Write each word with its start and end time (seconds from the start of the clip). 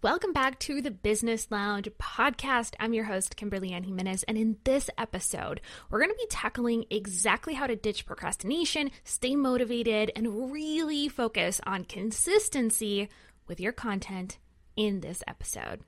Welcome 0.00 0.32
back 0.32 0.60
to 0.60 0.80
the 0.80 0.92
Business 0.92 1.48
Lounge 1.50 1.88
podcast. 1.98 2.74
I'm 2.78 2.92
your 2.92 3.06
host, 3.06 3.34
Kimberly 3.34 3.72
Ann 3.72 3.82
Jimenez, 3.82 4.22
and 4.28 4.38
in 4.38 4.56
this 4.62 4.88
episode, 4.96 5.60
we're 5.90 5.98
going 5.98 6.12
to 6.12 6.16
be 6.16 6.28
tackling 6.30 6.84
exactly 6.88 7.54
how 7.54 7.66
to 7.66 7.74
ditch 7.74 8.06
procrastination, 8.06 8.92
stay 9.02 9.34
motivated, 9.34 10.12
and 10.14 10.52
really 10.52 11.08
focus 11.08 11.60
on 11.66 11.82
consistency 11.82 13.08
with 13.48 13.58
your 13.58 13.72
content 13.72 14.38
in 14.76 15.00
this 15.00 15.24
episode. 15.26 15.80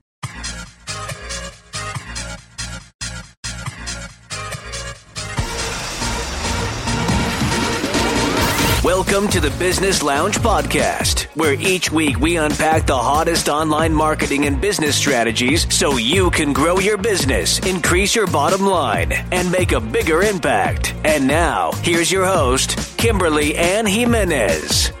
Welcome 8.83 9.27
to 9.27 9.39
the 9.39 9.51
Business 9.59 10.01
Lounge 10.01 10.39
podcast, 10.39 11.25
where 11.35 11.53
each 11.53 11.91
week 11.91 12.19
we 12.19 12.37
unpack 12.37 12.87
the 12.87 12.97
hottest 12.97 13.47
online 13.47 13.93
marketing 13.93 14.47
and 14.47 14.59
business 14.59 14.95
strategies 14.95 15.71
so 15.71 15.97
you 15.97 16.31
can 16.31 16.51
grow 16.51 16.79
your 16.79 16.97
business, 16.97 17.59
increase 17.59 18.15
your 18.15 18.25
bottom 18.25 18.65
line, 18.65 19.11
and 19.31 19.51
make 19.51 19.71
a 19.73 19.79
bigger 19.79 20.23
impact. 20.23 20.95
And 21.03 21.27
now, 21.27 21.73
here's 21.83 22.11
your 22.11 22.25
host, 22.25 22.97
Kimberly 22.97 23.55
Ann 23.55 23.85
Jimenez. 23.85 24.91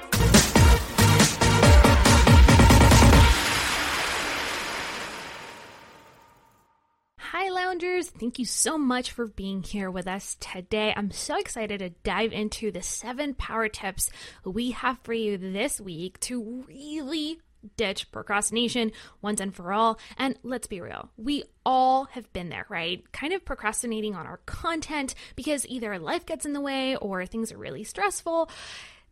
Thank 7.81 8.37
you 8.37 8.45
so 8.45 8.77
much 8.77 9.11
for 9.11 9.25
being 9.25 9.63
here 9.63 9.89
with 9.89 10.07
us 10.07 10.37
today. 10.39 10.93
I'm 10.95 11.09
so 11.09 11.39
excited 11.39 11.79
to 11.79 11.89
dive 11.89 12.31
into 12.31 12.69
the 12.69 12.83
seven 12.83 13.33
power 13.33 13.69
tips 13.69 14.11
we 14.45 14.69
have 14.69 14.99
for 15.01 15.13
you 15.13 15.35
this 15.35 15.81
week 15.81 16.19
to 16.19 16.63
really 16.67 17.39
ditch 17.77 18.11
procrastination 18.11 18.91
once 19.23 19.41
and 19.41 19.55
for 19.55 19.73
all. 19.73 19.97
And 20.19 20.37
let's 20.43 20.67
be 20.67 20.79
real, 20.79 21.09
we 21.17 21.43
all 21.65 22.05
have 22.05 22.31
been 22.33 22.49
there, 22.49 22.67
right? 22.69 23.03
Kind 23.13 23.33
of 23.33 23.43
procrastinating 23.43 24.13
on 24.13 24.27
our 24.27 24.41
content 24.45 25.15
because 25.35 25.65
either 25.65 25.97
life 25.97 26.27
gets 26.27 26.45
in 26.45 26.53
the 26.53 26.61
way 26.61 26.95
or 26.97 27.25
things 27.25 27.51
are 27.51 27.57
really 27.57 27.83
stressful 27.83 28.47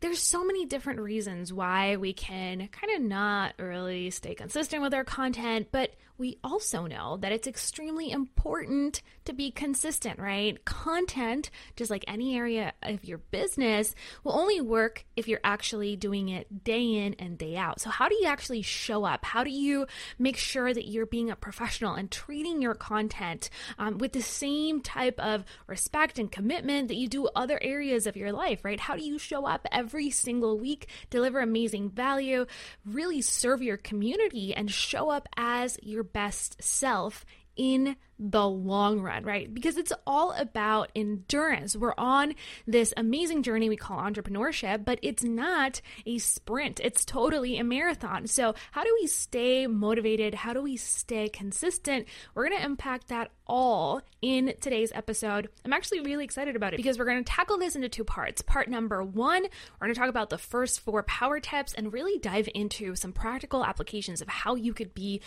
there's 0.02 0.19
so 0.19 0.45
many 0.45 0.66
different 0.66 1.00
reasons 1.00 1.52
why 1.52 1.97
we 1.97 2.14
can 2.14 2.67
kind 2.69 2.94
of 2.95 3.02
not 3.02 3.53
really 3.59 4.09
stay 4.09 4.33
consistent 4.33 4.81
with 4.81 4.94
our 4.94 5.03
content, 5.03 5.67
but 5.72 5.91
we 6.19 6.38
also 6.44 6.86
know 6.86 7.16
that 7.17 7.31
it's 7.31 7.47
extremely 7.47 8.11
important 8.11 9.02
to 9.23 9.31
be 9.31 9.52
consistent, 9.52 10.19
right? 10.19 10.64
Content, 10.66 11.50
just 11.78 11.89
like 11.89 12.03
any 12.08 12.36
area 12.36 12.73
of 12.83 13.06
your 13.06 13.19
business, 13.19 13.95
will 14.23 14.38
only 14.38 14.59
work 14.59 15.06
if 15.16 15.30
you're 15.30 15.39
actually 15.45 15.95
doing 15.95 16.28
it 16.28 16.63
day 16.66 16.84
in 16.84 17.13
and 17.16 17.38
day 17.38 17.56
out. 17.56 17.80
So, 17.80 17.89
how 17.89 18.09
do 18.09 18.16
you 18.19 18.28
actually 18.28 18.61
show 18.61 19.06
up? 19.06 19.23
How 19.23 19.45
do 19.45 19.50
you 19.50 19.88
make 20.19 20.36
sure 20.36 20.73
that 20.73 20.89
you're 20.89 21.06
being 21.06 21.31
a 21.31 21.38
professional 21.38 21.95
and 21.95 22.11
treating 22.11 22.61
your 22.61 22.75
content 22.75 23.50
um, 23.78 23.97
with 23.97 24.11
the 24.11 24.22
same 24.22 24.81
type 24.81 25.17
of 25.19 25.45
respect 25.67 26.19
and 26.19 26.30
commitment 26.30 26.89
that 26.89 26.97
you 26.97 27.08
do 27.08 27.30
other 27.34 27.59
areas 27.61 28.06
of 28.06 28.17
your 28.17 28.34
life, 28.34 28.66
right? 28.66 28.80
How 28.80 28.97
do 28.97 29.03
you 29.03 29.17
show 29.17 29.45
up 29.45 29.66
every 29.72 29.88
single 30.11 30.57
week, 30.57 30.87
deliver 31.09 31.39
amazing 31.39 31.89
value, 31.89 32.45
really 32.85 33.21
serve 33.21 33.61
your 33.61 33.77
community, 33.77 34.53
and 34.53 34.69
show 34.71 35.09
up 35.09 35.27
as 35.35 35.77
your 35.81 36.03
best 36.03 36.61
self 36.61 37.25
in 37.59 37.97
the 38.17 38.47
long 38.47 39.02
run, 39.02 39.23
right? 39.23 39.53
Because 39.53 39.77
it's 39.77 39.91
all 40.07 40.31
about 40.31 40.91
endurance. 40.95 41.75
We're 41.75 41.93
on 41.97 42.35
this 42.66 42.93
amazing 42.95 43.43
journey 43.43 43.67
we 43.67 43.75
call 43.75 43.99
entrepreneurship, 43.99 44.85
but 44.85 44.97
it's 45.01 45.25
not 45.25 45.81
a 46.05 46.19
sprint. 46.19 46.79
It's 46.81 47.03
totally 47.03 47.57
a 47.57 47.66
marathon. 47.66 48.27
So, 48.27 48.55
how 48.71 48.83
do 48.85 48.97
we 49.01 49.07
stay 49.07 49.67
motivated? 49.67 50.33
How 50.33 50.53
do 50.53 50.61
we 50.61 50.77
stay 50.77 51.27
consistent? 51.27 52.07
We're 52.33 52.47
going 52.47 52.59
to 52.59 52.66
impact 52.66 53.09
that 53.09 53.31
all 53.45 54.01
in 54.21 54.53
today's 54.61 54.91
episode. 54.94 55.49
I'm 55.66 55.73
actually 55.73 56.01
really 56.01 56.23
excited 56.23 56.55
about 56.55 56.73
it 56.73 56.77
because 56.77 56.97
we're 56.97 57.05
going 57.05 57.23
to 57.23 57.29
tackle 57.29 57.57
this 57.57 57.75
into 57.75 57.89
two 57.89 58.05
parts. 58.05 58.41
Part 58.41 58.69
number 58.69 59.03
one, 59.03 59.44
we're 59.44 59.88
going 59.88 59.94
to 59.94 60.00
talk 60.00 60.09
about 60.09 60.29
the 60.29 60.38
first 60.38 60.79
four 60.79 61.03
power 61.03 61.41
tips 61.41 61.73
and 61.73 61.91
really 61.91 62.19
dive 62.19 62.47
into 62.55 62.95
some 62.95 63.11
practical 63.11 63.66
applications 63.66 64.22
of 64.22 64.29
how 64.29 64.55
you 64.55 64.73
could 64.73 64.94
be 64.94 65.22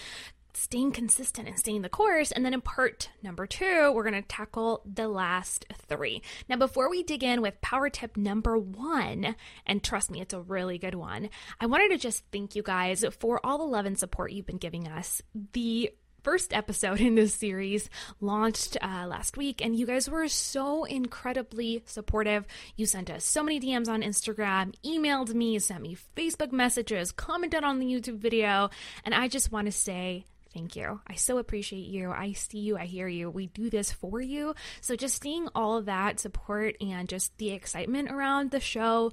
staying 0.55 0.93
consistent 0.93 1.49
and 1.49 1.59
staying 1.59 1.83
the 1.83 1.89
course. 1.89 2.31
And 2.33 2.45
then 2.45 2.55
in 2.55 2.61
part 2.61 3.11
number 3.23 3.47
two, 3.47 3.93
we're 3.93 4.03
going 4.03 4.21
to 4.21 4.23
tackle 4.23 4.83
the 4.85 5.09
last 5.09 5.67
three. 5.89 6.23
Now, 6.49 6.57
before 6.57 6.91
we 6.91 7.03
dig 7.03 7.25
in 7.25 7.43
with 7.43 7.61
power 7.61 7.89
tip 7.91 8.17
number 8.17 8.59
one, 8.59 9.35
and 9.67 9.83
trust 9.83 10.11
me, 10.11 10.21
it's 10.21 10.35
a 10.35 10.41
really 10.41 10.79
good 10.79 10.95
one, 10.95 11.31
I 11.61 11.67
wanted 11.67 11.91
to 11.91 11.99
just 11.99 12.25
thank 12.33 12.57
you 12.57 12.63
guys 12.63 13.05
for 13.19 13.45
all 13.45 13.59
the 13.59 13.65
love 13.65 13.87
and 13.87 13.99
support 13.99 14.33
you've 14.33 14.47
been 14.47 14.57
giving 14.57 14.89
us. 14.89 15.23
The 15.53 15.91
first 16.23 16.55
episode 16.55 17.01
in 17.01 17.15
this 17.15 17.35
series 17.35 17.91
launched 18.21 18.77
uh, 18.81 19.07
last 19.07 19.37
week, 19.37 19.65
and 19.65 19.77
you 19.77 19.87
guys 19.87 20.09
were 20.09 20.29
so 20.29 20.85
incredibly 20.85 21.83
supportive. 21.87 22.47
You 22.77 22.87
sent 22.87 23.11
us 23.11 23.25
so 23.25 23.43
many 23.43 23.61
DMs 23.61 23.89
on 23.89 24.03
Instagram, 24.03 24.75
emailed 24.85 25.35
me, 25.35 25.59
sent 25.59 25.83
me 25.83 25.97
Facebook 26.17 26.53
messages, 26.53 27.13
commented 27.13 27.65
on 27.65 27.79
the 27.79 27.87
YouTube 27.87 28.19
video, 28.19 28.71
and 29.05 29.15
I 29.15 29.29
just 29.29 29.53
want 29.53 29.67
to 29.67 29.73
say 29.73 30.25
Thank 30.53 30.77
you. 30.77 31.01
I 31.07 31.15
so 31.15 31.39
appreciate 31.39 31.87
you. 31.87 32.11
I 32.11 32.33
see 32.33 32.59
you. 32.59 32.77
I 32.77 32.85
hear 32.85 33.09
you. 33.09 33.31
We 33.31 33.47
do 33.47 33.71
this 33.71 33.91
for 33.91 34.21
you. 34.21 34.55
So, 34.83 34.97
just 34.97 35.23
seeing 35.23 35.49
all 35.55 35.79
of 35.79 35.87
that 35.87 36.21
support 36.21 36.77
and 36.81 37.09
just 37.09 37.37
the 37.39 37.53
excitement 37.53 38.11
around 38.11 38.51
the 38.51 38.61
show 38.61 39.13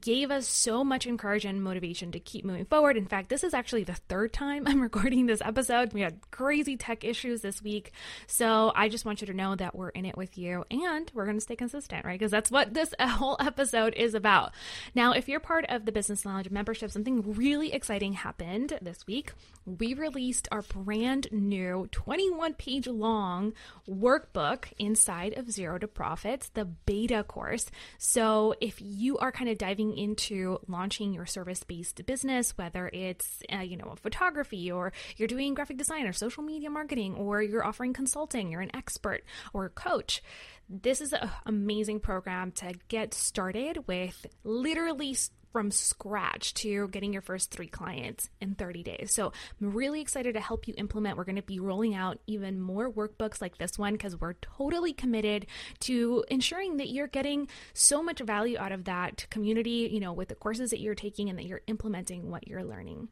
gave 0.00 0.32
us 0.32 0.48
so 0.48 0.82
much 0.82 1.06
encouragement 1.06 1.56
and 1.56 1.64
motivation 1.64 2.10
to 2.12 2.20
keep 2.20 2.44
moving 2.44 2.64
forward. 2.64 2.96
In 2.96 3.06
fact, 3.06 3.28
this 3.28 3.44
is 3.44 3.54
actually 3.54 3.84
the 3.84 3.94
third 3.94 4.32
time 4.32 4.64
I'm 4.66 4.80
recording 4.80 5.26
this 5.26 5.42
episode. 5.44 5.92
We 5.92 6.00
had 6.00 6.18
crazy 6.32 6.76
tech 6.76 7.04
issues 7.04 7.42
this 7.42 7.62
week. 7.62 7.92
So, 8.26 8.72
I 8.74 8.88
just 8.88 9.04
want 9.04 9.20
you 9.20 9.28
to 9.28 9.34
know 9.34 9.54
that 9.54 9.76
we're 9.76 9.90
in 9.90 10.04
it 10.04 10.16
with 10.16 10.36
you 10.36 10.64
and 10.68 11.10
we're 11.14 11.26
going 11.26 11.36
to 11.36 11.40
stay 11.40 11.56
consistent, 11.56 12.04
right? 12.04 12.18
Because 12.18 12.32
that's 12.32 12.50
what 12.50 12.74
this 12.74 12.92
whole 13.00 13.36
episode 13.38 13.94
is 13.94 14.14
about. 14.14 14.52
Now, 14.96 15.12
if 15.12 15.28
you're 15.28 15.40
part 15.40 15.64
of 15.68 15.84
the 15.84 15.92
Business 15.92 16.24
Lounge 16.24 16.50
membership, 16.50 16.90
something 16.90 17.34
really 17.34 17.72
exciting 17.72 18.14
happened 18.14 18.78
this 18.82 19.06
week. 19.06 19.32
We 19.64 19.94
released 19.94 20.48
our 20.50 20.62
brand 20.72 21.28
new 21.30 21.86
21 21.92 22.54
page 22.54 22.86
long 22.86 23.52
workbook 23.88 24.64
inside 24.78 25.34
of 25.36 25.50
Zero 25.50 25.78
to 25.78 25.86
Profits, 25.86 26.48
the 26.54 26.64
beta 26.64 27.22
course. 27.22 27.70
So, 27.98 28.54
if 28.60 28.80
you 28.80 29.18
are 29.18 29.30
kind 29.30 29.50
of 29.50 29.58
diving 29.58 29.96
into 29.96 30.58
launching 30.66 31.12
your 31.12 31.26
service 31.26 31.62
based 31.62 32.04
business, 32.06 32.56
whether 32.56 32.88
it's, 32.92 33.42
uh, 33.52 33.58
you 33.58 33.76
know, 33.76 33.94
photography 34.00 34.72
or 34.72 34.92
you're 35.16 35.28
doing 35.28 35.54
graphic 35.54 35.76
design 35.76 36.06
or 36.06 36.12
social 36.12 36.42
media 36.42 36.70
marketing 36.70 37.14
or 37.14 37.42
you're 37.42 37.64
offering 37.64 37.92
consulting, 37.92 38.50
you're 38.50 38.62
an 38.62 38.74
expert 38.74 39.24
or 39.52 39.66
a 39.66 39.70
coach, 39.70 40.22
this 40.68 41.00
is 41.00 41.12
an 41.12 41.28
amazing 41.44 42.00
program 42.00 42.50
to 42.52 42.72
get 42.88 43.12
started 43.12 43.86
with 43.86 44.26
literally 44.42 45.16
from 45.52 45.70
scratch 45.70 46.54
to 46.54 46.88
getting 46.88 47.12
your 47.12 47.22
first 47.22 47.50
three 47.50 47.66
clients 47.66 48.28
in 48.40 48.54
30 48.54 48.82
days. 48.82 49.12
So 49.14 49.32
I'm 49.60 49.72
really 49.72 50.00
excited 50.00 50.34
to 50.34 50.40
help 50.40 50.66
you 50.66 50.74
implement. 50.76 51.16
We're 51.16 51.24
going 51.24 51.36
to 51.36 51.42
be 51.42 51.60
rolling 51.60 51.94
out 51.94 52.18
even 52.26 52.60
more 52.60 52.90
workbooks 52.90 53.40
like 53.40 53.58
this 53.58 53.78
one 53.78 53.92
because 53.92 54.18
we're 54.20 54.34
totally 54.34 54.92
committed 54.92 55.46
to 55.80 56.24
ensuring 56.28 56.78
that 56.78 56.88
you're 56.88 57.06
getting 57.06 57.48
so 57.74 58.02
much 58.02 58.20
value 58.20 58.58
out 58.58 58.72
of 58.72 58.84
that 58.84 59.26
community, 59.30 59.88
you 59.92 60.00
know, 60.00 60.12
with 60.12 60.28
the 60.28 60.34
courses 60.34 60.70
that 60.70 60.80
you're 60.80 60.94
taking 60.94 61.28
and 61.28 61.38
that 61.38 61.44
you're 61.44 61.62
implementing 61.66 62.30
what 62.30 62.48
you're 62.48 62.64
learning. 62.64 63.08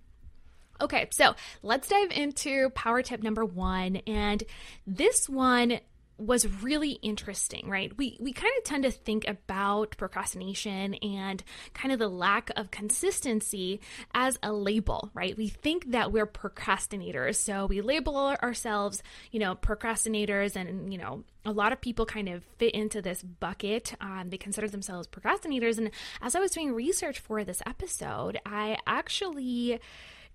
Okay, 0.80 1.08
so 1.10 1.34
let's 1.62 1.88
dive 1.88 2.10
into 2.10 2.70
power 2.70 3.02
tip 3.02 3.22
number 3.22 3.44
one. 3.44 3.96
And 4.06 4.42
this 4.86 5.28
one 5.28 5.80
was 6.20 6.47
really 6.62 6.92
interesting, 6.92 7.69
right? 7.69 7.97
We 7.97 8.16
we 8.20 8.32
kind 8.32 8.53
of 8.58 8.64
tend 8.64 8.84
to 8.84 8.91
think 8.91 9.26
about 9.26 9.97
procrastination 9.97 10.94
and 10.94 11.42
kind 11.75 11.92
of 11.92 11.98
the 11.98 12.08
lack 12.08 12.50
of 12.56 12.70
consistency 12.70 13.81
as 14.14 14.38
a 14.42 14.53
label, 14.53 15.10
right? 15.14 15.36
We 15.36 15.48
think 15.48 15.92
that 15.92 16.12
we're 16.12 16.26
procrastinators. 16.26 17.36
So 17.36 17.66
we 17.66 17.81
label 17.81 18.17
ourselves, 18.17 19.02
you 19.31 19.40
know, 19.40 19.55
procrastinators 19.55 20.56
and, 20.56 20.93
you 20.93 20.99
know, 20.99 21.25
a 21.44 21.52
lot 21.52 21.72
of 21.72 21.81
people 21.81 22.05
kind 22.05 22.28
of 22.28 22.44
fit 22.58 22.75
into 22.75 23.00
this 23.00 23.22
bucket. 23.22 23.94
Um, 24.00 24.28
they 24.28 24.37
consider 24.37 24.69
themselves 24.69 25.08
procrastinators. 25.08 25.78
And 25.78 25.90
as 26.20 26.34
I 26.34 26.40
was 26.40 26.50
doing 26.50 26.72
research 26.72 27.19
for 27.19 27.44
this 27.44 27.62
episode, 27.67 28.38
I 28.44 28.76
actually 28.87 29.81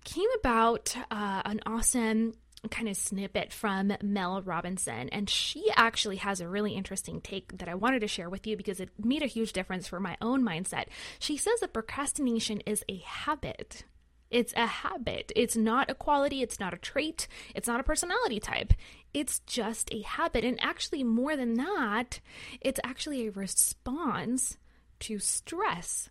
came 0.04 0.28
about 0.38 0.96
uh, 1.10 1.42
an 1.44 1.60
awesome 1.66 2.34
kind 2.68 2.88
of 2.88 2.96
snippet 2.96 3.52
from 3.52 3.92
Mel 4.02 4.42
Robbins. 4.42 4.86
And 4.88 5.28
she 5.28 5.70
actually 5.74 6.16
has 6.16 6.40
a 6.40 6.48
really 6.48 6.72
interesting 6.74 7.20
take 7.20 7.58
that 7.58 7.68
I 7.68 7.74
wanted 7.74 8.00
to 8.00 8.08
share 8.08 8.28
with 8.28 8.46
you 8.46 8.56
because 8.56 8.80
it 8.80 8.90
made 9.02 9.22
a 9.22 9.26
huge 9.26 9.52
difference 9.52 9.86
for 9.88 10.00
my 10.00 10.16
own 10.20 10.42
mindset. 10.42 10.86
She 11.18 11.36
says 11.36 11.60
that 11.60 11.72
procrastination 11.72 12.60
is 12.66 12.84
a 12.88 12.96
habit. 12.98 13.84
It's 14.30 14.52
a 14.56 14.66
habit. 14.66 15.30
It's 15.36 15.56
not 15.56 15.90
a 15.90 15.94
quality. 15.94 16.42
It's 16.42 16.58
not 16.58 16.74
a 16.74 16.78
trait. 16.78 17.28
It's 17.54 17.68
not 17.68 17.78
a 17.78 17.84
personality 17.84 18.40
type. 18.40 18.72
It's 19.14 19.38
just 19.40 19.92
a 19.92 20.02
habit. 20.02 20.44
And 20.44 20.58
actually, 20.60 21.04
more 21.04 21.36
than 21.36 21.54
that, 21.54 22.20
it's 22.60 22.80
actually 22.82 23.26
a 23.28 23.30
response 23.30 24.58
to 25.00 25.18
stress. 25.20 26.10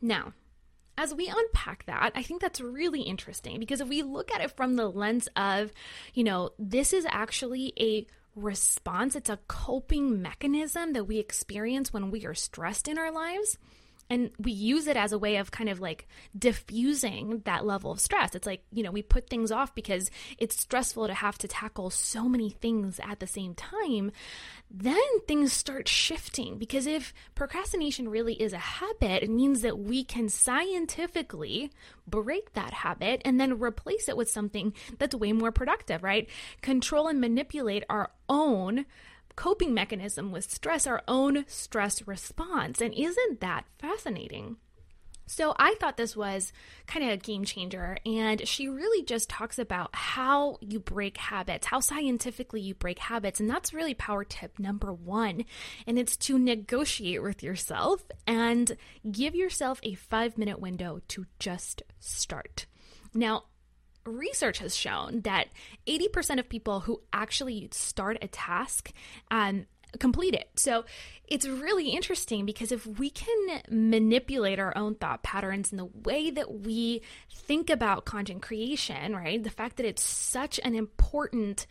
Now, 0.00 0.32
as 0.98 1.14
we 1.14 1.28
unpack 1.28 1.86
that, 1.86 2.12
I 2.14 2.22
think 2.22 2.40
that's 2.40 2.60
really 2.60 3.02
interesting 3.02 3.60
because 3.60 3.80
if 3.80 3.88
we 3.88 4.02
look 4.02 4.32
at 4.32 4.40
it 4.40 4.56
from 4.56 4.74
the 4.74 4.88
lens 4.88 5.28
of, 5.36 5.72
you 6.14 6.24
know, 6.24 6.50
this 6.58 6.92
is 6.92 7.06
actually 7.08 7.72
a 7.78 8.06
response, 8.34 9.16
it's 9.16 9.30
a 9.30 9.38
coping 9.48 10.22
mechanism 10.22 10.92
that 10.92 11.04
we 11.04 11.18
experience 11.18 11.92
when 11.92 12.10
we 12.10 12.26
are 12.26 12.34
stressed 12.34 12.88
in 12.88 12.98
our 12.98 13.10
lives 13.10 13.58
and 14.08 14.30
we 14.38 14.52
use 14.52 14.86
it 14.86 14.96
as 14.96 15.12
a 15.12 15.18
way 15.18 15.36
of 15.36 15.50
kind 15.50 15.68
of 15.68 15.80
like 15.80 16.06
diffusing 16.38 17.42
that 17.44 17.66
level 17.66 17.90
of 17.90 18.00
stress. 18.00 18.34
It's 18.34 18.46
like, 18.46 18.62
you 18.72 18.82
know, 18.82 18.90
we 18.90 19.02
put 19.02 19.28
things 19.28 19.50
off 19.50 19.74
because 19.74 20.10
it's 20.38 20.60
stressful 20.60 21.06
to 21.08 21.14
have 21.14 21.38
to 21.38 21.48
tackle 21.48 21.90
so 21.90 22.28
many 22.28 22.50
things 22.50 23.00
at 23.02 23.20
the 23.20 23.26
same 23.26 23.54
time. 23.54 24.12
Then 24.70 25.20
things 25.26 25.52
start 25.52 25.88
shifting 25.88 26.58
because 26.58 26.86
if 26.86 27.12
procrastination 27.34 28.08
really 28.08 28.34
is 28.34 28.52
a 28.52 28.58
habit, 28.58 29.22
it 29.22 29.30
means 29.30 29.62
that 29.62 29.78
we 29.78 30.04
can 30.04 30.28
scientifically 30.28 31.70
break 32.06 32.52
that 32.54 32.72
habit 32.72 33.22
and 33.24 33.40
then 33.40 33.58
replace 33.58 34.08
it 34.08 34.16
with 34.16 34.30
something 34.30 34.72
that's 34.98 35.14
way 35.14 35.32
more 35.32 35.52
productive, 35.52 36.02
right? 36.02 36.28
Control 36.62 37.08
and 37.08 37.20
manipulate 37.20 37.84
our 37.88 38.10
own 38.28 38.86
coping 39.36 39.74
mechanism 39.74 40.32
with 40.32 40.50
stress, 40.50 40.86
our 40.86 41.02
own 41.06 41.44
stress 41.46 42.06
response. 42.06 42.80
And 42.80 42.94
isn't 42.94 43.40
that 43.40 43.64
fascinating? 43.78 44.56
So 45.26 45.54
I 45.58 45.74
thought 45.74 45.96
this 45.96 46.16
was 46.16 46.52
kind 46.86 47.04
of 47.04 47.10
a 47.10 47.16
game 47.16 47.44
changer. 47.44 47.98
And 48.06 48.46
she 48.46 48.68
really 48.68 49.04
just 49.04 49.28
talks 49.28 49.58
about 49.58 49.94
how 49.94 50.58
you 50.60 50.78
break 50.78 51.16
habits, 51.16 51.66
how 51.66 51.80
scientifically 51.80 52.60
you 52.60 52.74
break 52.74 52.98
habits. 52.98 53.40
And 53.40 53.50
that's 53.50 53.74
really 53.74 53.94
power 53.94 54.24
tip 54.24 54.58
number 54.58 54.92
one. 54.92 55.44
And 55.86 55.98
it's 55.98 56.16
to 56.18 56.38
negotiate 56.38 57.22
with 57.22 57.42
yourself 57.42 58.04
and 58.26 58.76
give 59.10 59.34
yourself 59.34 59.80
a 59.82 59.94
five 59.94 60.38
minute 60.38 60.60
window 60.60 61.00
to 61.08 61.26
just 61.38 61.82
start. 61.98 62.66
Now, 63.12 63.44
research 64.06 64.58
has 64.58 64.76
shown 64.76 65.20
that 65.22 65.48
80% 65.86 66.38
of 66.38 66.48
people 66.48 66.80
who 66.80 67.02
actually 67.12 67.68
start 67.72 68.18
a 68.22 68.28
task 68.28 68.92
um, 69.30 69.66
complete 69.98 70.34
it. 70.34 70.48
So 70.56 70.84
it's 71.26 71.46
really 71.46 71.90
interesting 71.90 72.46
because 72.46 72.72
if 72.72 72.86
we 72.86 73.10
can 73.10 73.62
manipulate 73.70 74.58
our 74.58 74.76
own 74.76 74.94
thought 74.94 75.22
patterns 75.22 75.72
and 75.72 75.78
the 75.78 75.90
way 76.04 76.30
that 76.30 76.52
we 76.60 77.02
think 77.32 77.70
about 77.70 78.04
content 78.04 78.42
creation, 78.42 79.14
right? 79.14 79.42
The 79.42 79.50
fact 79.50 79.76
that 79.76 79.86
it's 79.86 80.02
such 80.02 80.60
an 80.62 80.74
important 80.74 81.66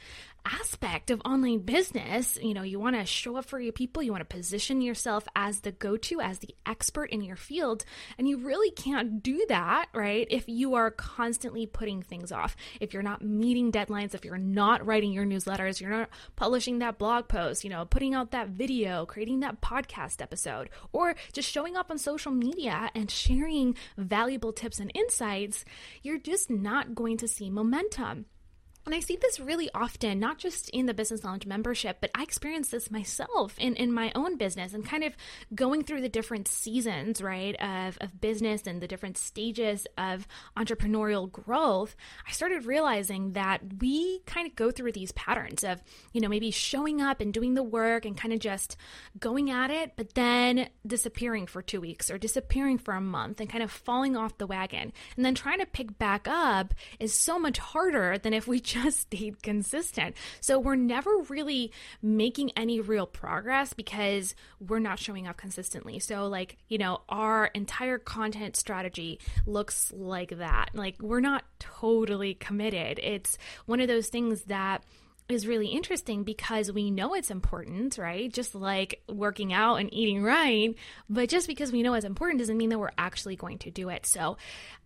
aspect 0.46 1.10
of 1.12 1.22
online 1.26 1.60
business. 1.60 2.38
You 2.42 2.54
know, 2.54 2.62
you 2.62 2.80
want 2.80 2.96
to 2.96 3.06
show 3.06 3.38
up 3.38 3.46
for 3.46 3.60
your 3.60 3.74
people, 3.74 4.04
you 4.04 4.12
want 4.12 4.28
to 4.28 4.36
position 4.36 4.82
yourself 4.82 5.28
as 5.36 5.62
the 5.62 5.72
go 5.72 5.98
to, 5.98 6.22
as 6.22 6.40
the 6.40 6.56
expert 6.66 7.10
in 7.10 7.22
your 7.22 7.36
field. 7.36 7.86
And 8.18 8.28
you 8.28 8.38
really 8.38 8.72
can't 8.72 9.22
do 9.24 9.46
that, 9.50 9.88
right? 9.94 10.28
If 10.30 10.48
you 10.48 10.76
are 10.76 10.92
constantly 10.92 11.66
putting 11.66 12.02
things 12.02 12.32
off, 12.32 12.56
if 12.80 12.94
you're 12.94 13.04
not 13.04 13.22
meeting 13.22 13.72
deadlines, 13.72 14.14
if 14.14 14.24
you're 14.24 14.38
not 14.38 14.86
writing 14.86 15.12
your 15.12 15.26
newsletters, 15.26 15.82
you're 15.82 15.90
not 15.90 16.10
publishing 16.36 16.80
that 16.80 16.98
blog 16.98 17.28
post, 17.28 17.64
you 17.64 17.70
know, 17.70 17.86
putting 17.86 18.14
out 18.14 18.32
that 18.32 18.50
video, 18.50 19.06
creating 19.06 19.40
that 19.42 19.62
podcast 19.62 20.22
episode, 20.22 20.70
or 20.92 21.16
just 21.34 21.50
showing 21.50 21.76
up 21.76 21.90
on 21.90 21.98
social 21.98 22.32
media 22.32 22.90
and 22.94 23.10
sharing 23.10 23.76
valuable 23.98 24.54
tips 24.54 24.80
and 24.80 24.92
insights, 24.94 25.66
you're 26.04 26.20
just 26.20 26.50
not 26.50 26.96
going 26.96 27.18
to 27.18 27.28
see 27.28 27.50
momentum. 27.50 28.26
And 28.86 28.94
I 28.94 29.00
see 29.00 29.18
this 29.20 29.40
really 29.40 29.70
often, 29.74 30.20
not 30.20 30.38
just 30.38 30.70
in 30.70 30.86
the 30.86 30.94
Business 30.94 31.24
Lounge 31.24 31.48
membership, 31.48 31.98
but 32.02 32.12
I 32.14 32.22
experience 32.22 32.70
this 32.70 32.92
myself 32.92 33.56
in, 33.58 33.76
in 33.76 33.92
my 33.92 34.12
own 34.14 34.38
business 34.38 34.74
and 34.74 34.86
kind 34.86 35.04
of 35.04 35.14
going 35.56 35.84
through 35.84 36.02
the 36.02 36.10
different 36.10 36.48
seasons, 36.48 37.20
right, 37.20 37.56
of, 37.60 37.98
of 38.00 38.22
business 38.22 38.68
and 38.68 38.82
the 38.82 38.88
different 38.88 39.18
stages 39.18 39.88
of 39.98 40.28
entrepreneurial 40.56 41.32
growth. 41.32 41.96
I 42.28 42.32
started 42.32 42.66
realizing 42.66 43.34
that 43.34 43.62
we 43.80 44.20
kind 44.28 44.48
of 44.48 44.56
go 44.56 44.70
through 44.70 44.92
these 44.92 45.12
patterns 45.14 45.64
of, 45.64 45.82
you 46.14 46.22
know, 46.22 46.30
maybe 46.30 46.52
showing 46.52 47.02
up 47.02 47.22
and 47.22 47.34
doing 47.34 47.56
the 47.56 47.64
work 47.64 48.06
and 48.06 48.16
kind 48.16 48.34
of 48.36 48.40
just 48.40 48.78
going 49.20 49.50
at 49.50 49.72
it, 49.72 49.94
but 49.96 50.14
then 50.14 50.70
disappearing 50.86 51.48
for 51.48 51.64
two 51.64 51.82
weeks 51.82 52.12
or 52.12 52.20
disappearing 52.20 52.78
for 52.78 52.94
a 52.94 53.02
month 53.02 53.40
and 53.40 53.50
kind 53.50 53.64
of 53.64 53.72
falling 53.72 54.16
off 54.16 54.38
the 54.38 54.46
wagon. 54.46 54.94
And 55.16 55.26
then 55.26 55.34
trying 55.34 55.60
to 55.60 55.66
pick 55.66 55.98
back 55.98 56.28
up 56.28 56.76
is 57.00 57.16
so 57.16 57.40
much 57.40 57.58
harder 57.58 58.20
than 58.20 58.34
if 58.34 58.48
we 58.48 58.60
just 58.84 59.00
stayed 59.02 59.42
consistent. 59.42 60.16
So 60.42 60.60
we're 60.60 60.76
never 60.76 61.18
really 61.30 61.72
making 62.02 62.52
any 62.58 62.82
real 62.82 63.06
progress 63.06 63.74
because 63.74 64.36
we're 64.60 64.80
not 64.80 65.00
showing 65.00 65.28
up 65.28 65.38
consistently. 65.38 66.00
So, 66.00 66.28
like, 66.28 66.58
you 66.68 66.78
know, 66.78 67.02
our 67.08 67.46
entire 67.48 67.98
content 67.98 68.56
strategy 68.56 69.20
looks 69.46 69.92
like 69.96 70.38
that. 70.38 70.72
Like, 70.74 70.96
we're 71.02 71.22
not 71.22 71.44
totally 71.60 72.34
committed. 72.34 73.00
It's 73.02 73.38
one 73.66 73.80
of 73.80 73.88
those 73.88 74.08
things 74.08 74.44
that 74.44 74.84
is 75.28 75.48
really 75.48 75.68
interesting 75.68 76.24
because 76.24 76.72
we 76.72 76.92
know 76.92 77.16
it's 77.16 77.32
important, 77.32 77.98
right? 77.98 78.32
Just 78.32 78.54
like 78.54 79.02
working 79.10 79.54
out 79.54 79.78
and 79.78 79.92
eating 79.92 80.22
right. 80.22 80.76
But 81.10 81.30
just 81.30 81.48
because 81.48 81.72
we 81.72 81.82
know 81.82 81.96
it's 81.96 82.06
important 82.06 82.40
doesn't 82.40 82.58
mean 82.58 82.70
that 82.70 82.78
we're 82.78 82.92
actually 82.98 83.36
going 83.36 83.58
to 83.60 83.72
do 83.72 83.90
it. 83.90 84.06
So 84.06 84.38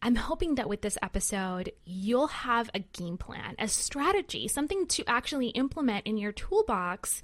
I'm 0.01 0.15
hoping 0.15 0.56
that 0.56 0.69
with 0.69 0.81
this 0.81 0.97
episode, 1.01 1.74
you'll 1.83 2.27
have 2.27 2.69
a 2.74 2.80
game 2.80 3.18
plan, 3.18 3.56
a 3.59 3.68
strategy, 3.68 4.47
something 4.47 4.88
to 4.88 5.03
actually 5.07 5.47
implement 5.50 6.07
in 6.07 6.18
your 6.18 6.31
toolbox 6.31 7.21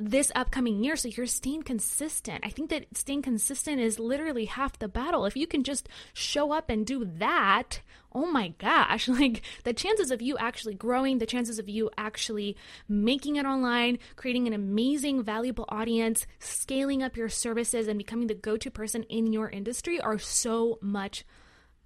this 0.00 0.32
upcoming 0.34 0.82
year 0.82 0.96
so 0.96 1.08
you're 1.08 1.26
staying 1.26 1.62
consistent. 1.62 2.44
I 2.44 2.50
think 2.50 2.70
that 2.70 2.86
staying 2.96 3.22
consistent 3.22 3.80
is 3.80 4.00
literally 4.00 4.46
half 4.46 4.78
the 4.78 4.88
battle. 4.88 5.24
If 5.24 5.36
you 5.36 5.46
can 5.46 5.62
just 5.62 5.88
show 6.14 6.52
up 6.52 6.68
and 6.68 6.84
do 6.84 7.04
that, 7.18 7.80
oh 8.16 8.24
my 8.26 8.48
gosh, 8.58 9.06
like 9.08 9.42
the 9.64 9.74
chances 9.74 10.10
of 10.10 10.22
you 10.22 10.36
actually 10.38 10.74
growing, 10.74 11.18
the 11.18 11.26
chances 11.26 11.58
of 11.58 11.68
you 11.68 11.90
actually 11.98 12.56
making 12.88 13.36
it 13.36 13.44
online, 13.44 13.98
creating 14.16 14.46
an 14.46 14.54
amazing, 14.54 15.22
valuable 15.22 15.66
audience, 15.68 16.26
scaling 16.38 17.02
up 17.02 17.16
your 17.16 17.28
services, 17.28 17.86
and 17.86 17.98
becoming 17.98 18.26
the 18.26 18.34
go 18.34 18.56
to 18.56 18.70
person 18.70 19.02
in 19.04 19.32
your 19.32 19.50
industry 19.50 20.00
are 20.00 20.18
so 20.18 20.78
much 20.80 21.24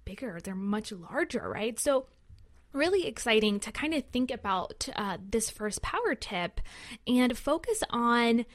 bigger, 0.05 0.39
they're 0.41 0.55
much 0.55 0.91
larger, 0.91 1.47
right? 1.49 1.77
So, 1.77 2.07
really 2.73 3.05
exciting 3.05 3.59
to 3.59 3.71
kind 3.73 3.93
of 3.93 4.05
think 4.05 4.31
about 4.31 4.87
uh, 4.95 5.17
this 5.29 5.49
first 5.49 5.81
power 5.81 6.15
tip 6.15 6.61
and 7.05 7.37
focus 7.37 7.83
on 7.89 8.45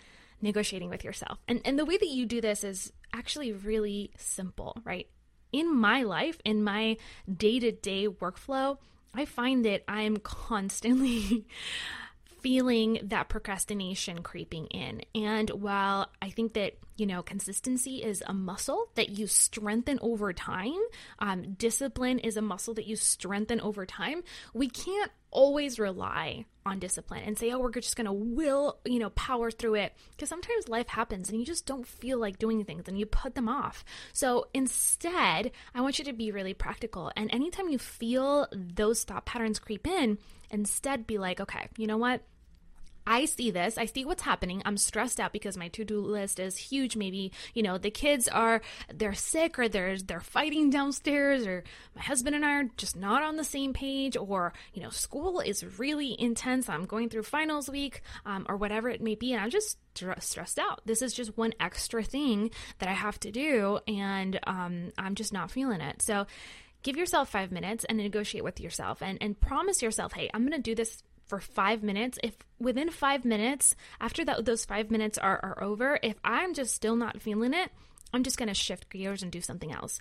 negotiating 0.40 0.88
with 0.88 1.05
yourself. 1.05 1.38
And, 1.46 1.61
and 1.67 1.78
the 1.78 1.84
way 1.84 1.99
that 1.99 2.08
you 2.08 2.25
do 2.25 2.40
this 2.40 2.64
is 2.64 2.90
actually 3.12 3.52
really 3.52 4.12
simple, 4.17 4.81
right? 4.84 5.06
In 5.53 5.75
my 5.75 6.03
life, 6.03 6.41
in 6.45 6.63
my 6.63 6.97
day 7.33 7.59
to 7.61 7.73
day 7.73 8.09
workflow, 8.09 8.79
I 9.15 9.25
find 9.25 9.65
that 9.65 9.83
I'm 9.89 10.19
constantly 10.19 11.47
feeling 12.41 13.00
that 13.03 13.29
procrastination 13.29 14.23
creeping 14.23 14.67
in. 14.67 15.03
And 15.15 15.50
while 15.50 16.11
I 16.21 16.31
think 16.31 16.53
that, 16.55 16.75
you 16.97 17.07
know, 17.07 17.23
consistency 17.23 18.03
is 18.03 18.23
a 18.26 18.33
muscle 18.33 18.88
that 18.95 19.11
you 19.11 19.26
strengthen 19.26 19.99
over 20.00 20.33
time, 20.33 20.79
um, 21.19 21.55
discipline 21.55 22.19
is 22.19 22.37
a 22.37 22.43
muscle 22.43 22.75
that 22.75 22.87
you 22.87 22.97
strengthen 22.97 23.61
over 23.61 23.87
time, 23.87 24.23
we 24.55 24.69
can't 24.69 25.11
always 25.31 25.79
rely 25.79 26.47
on 26.65 26.79
discipline 26.79 27.23
and 27.25 27.38
say, 27.38 27.53
oh, 27.53 27.59
we're 27.59 27.71
just 27.71 27.97
going 27.97 28.07
to 28.07 28.12
will, 28.12 28.79
you 28.85 28.99
know, 28.99 29.11
power 29.11 29.50
through 29.50 29.75
it. 29.75 29.93
Because 30.11 30.29
sometimes 30.29 30.69
life 30.69 30.88
happens 30.88 31.29
and 31.29 31.38
you 31.38 31.45
just 31.45 31.67
don't 31.67 31.87
feel 31.87 32.19
like 32.19 32.38
doing 32.38 32.65
things 32.65 32.88
and 32.88 32.99
you 32.99 33.07
put 33.07 33.35
them 33.35 33.49
off. 33.49 33.85
So 34.12 34.47
instead, 34.55 35.53
I 35.75 35.81
want 35.83 35.99
you 35.99 36.05
to 36.07 36.12
be 36.12 36.33
really 36.33 36.55
practical. 36.55 37.12
And 37.17 37.33
anytime 37.33 37.69
you 37.69 37.79
feel 37.79 38.49
those 38.53 39.05
thought 39.05 39.26
patterns 39.26 39.59
creep 39.59 39.87
in, 39.87 40.19
instead 40.50 41.07
be 41.07 41.19
like, 41.19 41.41
okay, 41.41 41.69
you 41.76 41.87
know 41.87 41.99
what? 41.99 42.23
I 43.07 43.27
see 43.27 43.51
this. 43.51 43.79
I 43.79 43.85
see 43.87 44.05
what's 44.05 44.23
happening. 44.23 44.63
I'm 44.65 44.77
stressed 44.77 45.21
out 45.21 45.33
because 45.33 45.57
my 45.57 45.69
to-do 45.69 46.01
list 46.01 46.41
is 46.41 46.57
huge. 46.57 46.97
Maybe, 46.97 47.33
you 47.55 47.63
know, 47.63 47.79
the 47.79 47.91
kids 47.91 48.27
are 48.29 48.63
they're 48.93 49.15
sick 49.15 49.59
or 49.59 49.69
they're 49.69 49.97
they're 49.99 50.21
fighting 50.21 50.71
downstairs 50.71 51.47
or 51.47 51.63
my 51.95 52.03
husband 52.03 52.35
and 52.35 52.45
I 52.45 52.55
are 52.55 52.71
just 52.77 52.97
not 52.97 53.23
on 53.23 53.37
the 53.37 53.45
same 53.45 53.73
page 53.73 54.17
or, 54.17 54.53
you 54.75 54.83
know, 54.83 54.91
school 54.91 55.41
is 55.41 55.79
really 55.79 56.21
intense. 56.21 56.69
I'm 56.69 56.85
going 56.85 57.09
through 57.09 57.23
finals 57.23 57.71
week 57.71 58.03
um, 58.25 58.45
or 58.49 58.57
whatever 58.57 58.89
it 58.89 59.01
may 59.01 59.15
be 59.15 59.33
and 59.33 59.43
I'm 59.43 59.51
just 59.51 59.79
stressed 60.19 60.59
out. 60.59 60.83
This 60.85 61.01
is 61.01 61.15
just 61.15 61.39
one 61.39 61.55
extra 61.61 62.03
thing 62.03 62.51
that 62.79 62.89
I 62.89 62.93
have 62.93 63.21
to 63.21 63.31
do 63.31 63.79
and 63.87 64.39
um, 64.47 64.93
I'm 64.99 65.15
just 65.15 65.33
not 65.33 65.51
feeling 65.51 65.81
it. 65.81 66.03
So 66.03 66.27
give 66.83 66.97
yourself 66.97 67.29
five 67.31 67.51
minutes 67.51 67.85
and 67.85 67.99
negotiate 67.99 68.45
with 68.45 68.61
yourself 68.61 69.03
and, 69.03 69.19
and 69.21 69.39
promise 69.41 69.83
yourself, 69.83 70.13
hey, 70.13 70.31
I'm 70.35 70.43
going 70.43 70.53
to 70.53 70.63
do 70.63 70.75
this 70.75 71.03
for 71.26 71.40
five 71.40 71.83
minutes, 71.83 72.18
if 72.23 72.35
within 72.59 72.90
five 72.90 73.25
minutes, 73.25 73.75
after 74.00 74.25
that, 74.25 74.45
those 74.45 74.64
five 74.64 74.90
minutes 74.90 75.18
are, 75.18 75.38
are 75.42 75.62
over, 75.62 75.99
if 76.02 76.16
I'm 76.25 76.54
just 76.54 76.75
still 76.75 76.97
not 76.97 77.21
feeling 77.21 77.54
it, 77.54 77.71
I'm 78.12 78.23
just 78.23 78.38
going 78.38 78.49
to 78.49 78.54
shift 78.54 78.90
gears 78.90 79.23
and 79.23 79.33
do 79.33 79.40
something 79.40 79.73
else. 79.73 79.99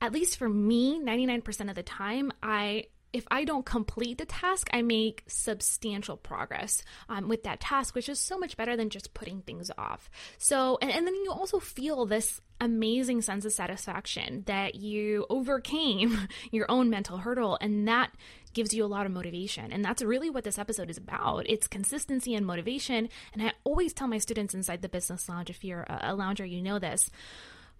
At 0.00 0.12
least 0.12 0.38
for 0.38 0.48
me, 0.48 1.00
99% 1.00 1.68
of 1.68 1.74
the 1.74 1.82
time, 1.82 2.32
I 2.42 2.86
if 3.12 3.26
I 3.30 3.44
don't 3.44 3.64
complete 3.64 4.18
the 4.18 4.26
task, 4.26 4.68
I 4.72 4.82
make 4.82 5.24
substantial 5.26 6.16
progress 6.16 6.82
um, 7.08 7.28
with 7.28 7.44
that 7.44 7.60
task, 7.60 7.94
which 7.94 8.08
is 8.08 8.20
so 8.20 8.38
much 8.38 8.56
better 8.56 8.76
than 8.76 8.90
just 8.90 9.14
putting 9.14 9.40
things 9.40 9.70
off. 9.78 10.10
So, 10.36 10.78
and, 10.82 10.90
and 10.90 11.06
then 11.06 11.14
you 11.14 11.30
also 11.30 11.58
feel 11.58 12.04
this 12.04 12.40
amazing 12.60 13.22
sense 13.22 13.44
of 13.44 13.52
satisfaction 13.52 14.42
that 14.46 14.74
you 14.74 15.26
overcame 15.30 16.28
your 16.50 16.70
own 16.70 16.90
mental 16.90 17.18
hurdle, 17.18 17.56
and 17.60 17.88
that 17.88 18.12
gives 18.54 18.72
you 18.74 18.84
a 18.84 18.86
lot 18.86 19.06
of 19.06 19.12
motivation. 19.12 19.72
And 19.72 19.84
that's 19.84 20.02
really 20.02 20.30
what 20.30 20.44
this 20.44 20.58
episode 20.58 20.90
is 20.90 20.96
about. 20.96 21.48
It's 21.48 21.66
consistency 21.66 22.34
and 22.34 22.46
motivation. 22.46 23.08
And 23.32 23.42
I 23.42 23.52
always 23.64 23.92
tell 23.92 24.08
my 24.08 24.18
students 24.18 24.54
inside 24.54 24.82
the 24.82 24.88
business 24.88 25.28
lounge, 25.28 25.50
if 25.50 25.64
you're 25.64 25.86
a, 25.88 26.14
lounger, 26.14 26.44
you 26.44 26.62
know 26.62 26.78
this 26.78 27.10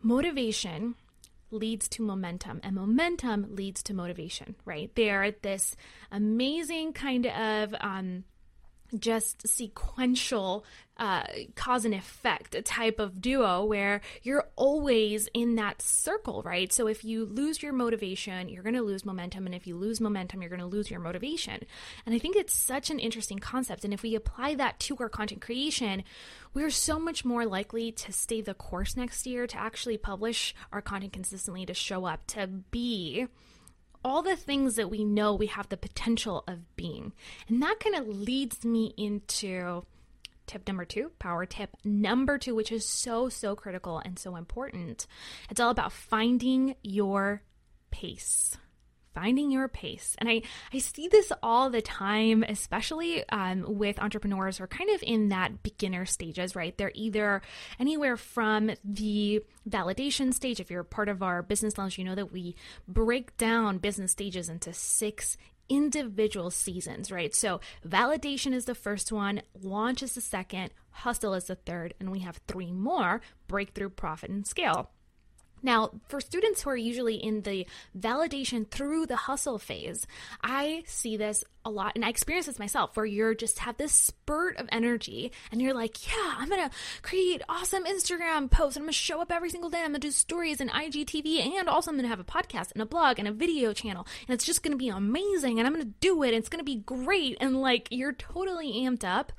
motivation 0.02 0.94
leads 1.50 1.88
to 1.88 2.02
momentum 2.02 2.60
and 2.62 2.74
momentum 2.76 3.54
leads 3.56 3.82
to 3.82 3.94
motivation 3.94 4.54
right 4.66 4.94
they're 4.94 5.32
this 5.42 5.74
amazing 6.12 6.92
kind 6.92 7.26
of 7.26 7.74
um, 7.80 8.22
just 8.96 9.46
sequential 9.46 10.64
uh, 10.98 11.22
cause 11.54 11.84
and 11.84 11.94
effect 11.94 12.54
a 12.54 12.62
type 12.62 12.98
of 12.98 13.20
duo 13.20 13.64
where 13.64 14.00
you're 14.22 14.48
always 14.56 15.28
in 15.32 15.54
that 15.54 15.80
circle, 15.80 16.42
right? 16.42 16.72
So 16.72 16.88
if 16.88 17.04
you 17.04 17.24
lose 17.24 17.62
your 17.62 17.72
motivation, 17.72 18.48
you're 18.48 18.64
going 18.64 18.74
to 18.74 18.82
lose 18.82 19.04
momentum. 19.04 19.46
And 19.46 19.54
if 19.54 19.66
you 19.66 19.76
lose 19.76 20.00
momentum, 20.00 20.42
you're 20.42 20.48
going 20.48 20.60
to 20.60 20.66
lose 20.66 20.90
your 20.90 21.00
motivation. 21.00 21.64
And 22.04 22.14
I 22.14 22.18
think 22.18 22.34
it's 22.34 22.54
such 22.54 22.90
an 22.90 22.98
interesting 22.98 23.38
concept. 23.38 23.84
And 23.84 23.94
if 23.94 24.02
we 24.02 24.16
apply 24.16 24.56
that 24.56 24.80
to 24.80 24.96
our 24.96 25.08
content 25.08 25.40
creation, 25.40 26.02
we're 26.52 26.70
so 26.70 26.98
much 26.98 27.24
more 27.24 27.46
likely 27.46 27.92
to 27.92 28.12
stay 28.12 28.40
the 28.40 28.54
course 28.54 28.96
next 28.96 29.24
year, 29.24 29.46
to 29.46 29.56
actually 29.56 29.98
publish 29.98 30.54
our 30.72 30.82
content 30.82 31.12
consistently, 31.12 31.64
to 31.66 31.74
show 31.74 32.06
up, 32.06 32.26
to 32.28 32.46
be 32.48 33.28
all 34.04 34.22
the 34.22 34.36
things 34.36 34.76
that 34.76 34.90
we 34.90 35.04
know 35.04 35.34
we 35.34 35.46
have 35.46 35.68
the 35.68 35.76
potential 35.76 36.44
of 36.46 36.76
being. 36.76 37.12
And 37.48 37.62
that 37.62 37.80
kind 37.80 37.96
of 37.96 38.08
leads 38.08 38.64
me 38.64 38.94
into 38.96 39.84
tip 40.46 40.66
number 40.66 40.84
two, 40.84 41.10
power 41.18 41.46
tip 41.46 41.70
number 41.84 42.38
two, 42.38 42.54
which 42.54 42.72
is 42.72 42.86
so, 42.86 43.28
so 43.28 43.54
critical 43.54 43.98
and 43.98 44.18
so 44.18 44.36
important. 44.36 45.06
It's 45.50 45.60
all 45.60 45.70
about 45.70 45.92
finding 45.92 46.74
your 46.82 47.42
pace 47.90 48.56
finding 49.14 49.50
your 49.50 49.68
pace. 49.68 50.14
And 50.18 50.28
I, 50.28 50.42
I 50.72 50.78
see 50.78 51.08
this 51.08 51.32
all 51.42 51.70
the 51.70 51.82
time, 51.82 52.44
especially 52.48 53.28
um, 53.30 53.64
with 53.66 53.98
entrepreneurs 53.98 54.58
who 54.58 54.64
are 54.64 54.68
kind 54.68 54.90
of 54.90 55.02
in 55.02 55.28
that 55.28 55.62
beginner 55.62 56.06
stages, 56.06 56.54
right? 56.54 56.76
They're 56.76 56.92
either 56.94 57.42
anywhere 57.78 58.16
from 58.16 58.70
the 58.84 59.42
validation 59.68 60.32
stage. 60.32 60.60
If 60.60 60.70
you're 60.70 60.84
part 60.84 61.08
of 61.08 61.22
our 61.22 61.42
business 61.42 61.78
lounge, 61.78 61.98
you 61.98 62.04
know 62.04 62.14
that 62.14 62.32
we 62.32 62.56
break 62.86 63.36
down 63.36 63.78
business 63.78 64.12
stages 64.12 64.48
into 64.48 64.72
six 64.72 65.36
individual 65.68 66.50
seasons, 66.50 67.12
right? 67.12 67.34
So 67.34 67.60
validation 67.86 68.52
is 68.52 68.64
the 68.64 68.74
first 68.74 69.12
one, 69.12 69.42
launch 69.60 70.02
is 70.02 70.14
the 70.14 70.20
second, 70.20 70.70
hustle 70.90 71.34
is 71.34 71.44
the 71.44 71.56
third, 71.56 71.94
and 72.00 72.10
we 72.10 72.20
have 72.20 72.40
three 72.48 72.72
more 72.72 73.20
breakthrough, 73.46 73.90
profit, 73.90 74.30
and 74.30 74.46
scale. 74.46 74.90
Now, 75.62 75.90
for 76.08 76.20
students 76.20 76.62
who 76.62 76.70
are 76.70 76.76
usually 76.76 77.16
in 77.16 77.42
the 77.42 77.66
validation 77.98 78.68
through 78.68 79.06
the 79.06 79.16
hustle 79.16 79.58
phase, 79.58 80.06
I 80.42 80.84
see 80.86 81.16
this 81.16 81.44
a 81.64 81.70
lot 81.70 81.92
and 81.94 82.04
I 82.04 82.08
experience 82.08 82.46
this 82.46 82.58
myself 82.58 82.96
where 82.96 83.04
you're 83.04 83.34
just 83.34 83.58
have 83.60 83.76
this 83.76 83.92
spurt 83.92 84.56
of 84.56 84.68
energy 84.72 85.32
and 85.52 85.60
you're 85.60 85.74
like, 85.74 86.06
yeah, 86.06 86.34
I'm 86.38 86.48
going 86.48 86.68
to 86.68 86.74
create 87.02 87.42
awesome 87.48 87.84
Instagram 87.84 88.50
posts 88.50 88.76
and 88.76 88.82
I'm 88.82 88.86
going 88.86 88.92
to 88.92 88.98
show 88.98 89.20
up 89.20 89.30
every 89.30 89.50
single 89.50 89.70
day. 89.70 89.78
I'm 89.78 89.90
going 89.90 90.00
to 90.00 90.08
do 90.08 90.10
stories 90.10 90.60
and 90.60 90.70
IGTV 90.70 91.58
and 91.58 91.68
also 91.68 91.90
I'm 91.90 91.96
going 91.96 92.04
to 92.04 92.08
have 92.08 92.20
a 92.20 92.24
podcast 92.24 92.72
and 92.72 92.82
a 92.82 92.86
blog 92.86 93.18
and 93.18 93.28
a 93.28 93.32
video 93.32 93.72
channel 93.72 94.06
and 94.26 94.34
it's 94.34 94.46
just 94.46 94.62
going 94.62 94.72
to 94.72 94.78
be 94.78 94.88
amazing 94.88 95.58
and 95.58 95.66
I'm 95.66 95.74
going 95.74 95.86
to 95.86 95.94
do 96.00 96.22
it. 96.22 96.28
And 96.28 96.36
it's 96.36 96.48
going 96.48 96.60
to 96.60 96.64
be 96.64 96.76
great. 96.76 97.36
And 97.40 97.60
like 97.60 97.88
you're 97.90 98.12
totally 98.12 98.72
amped 98.72 99.04
up. 99.04 99.32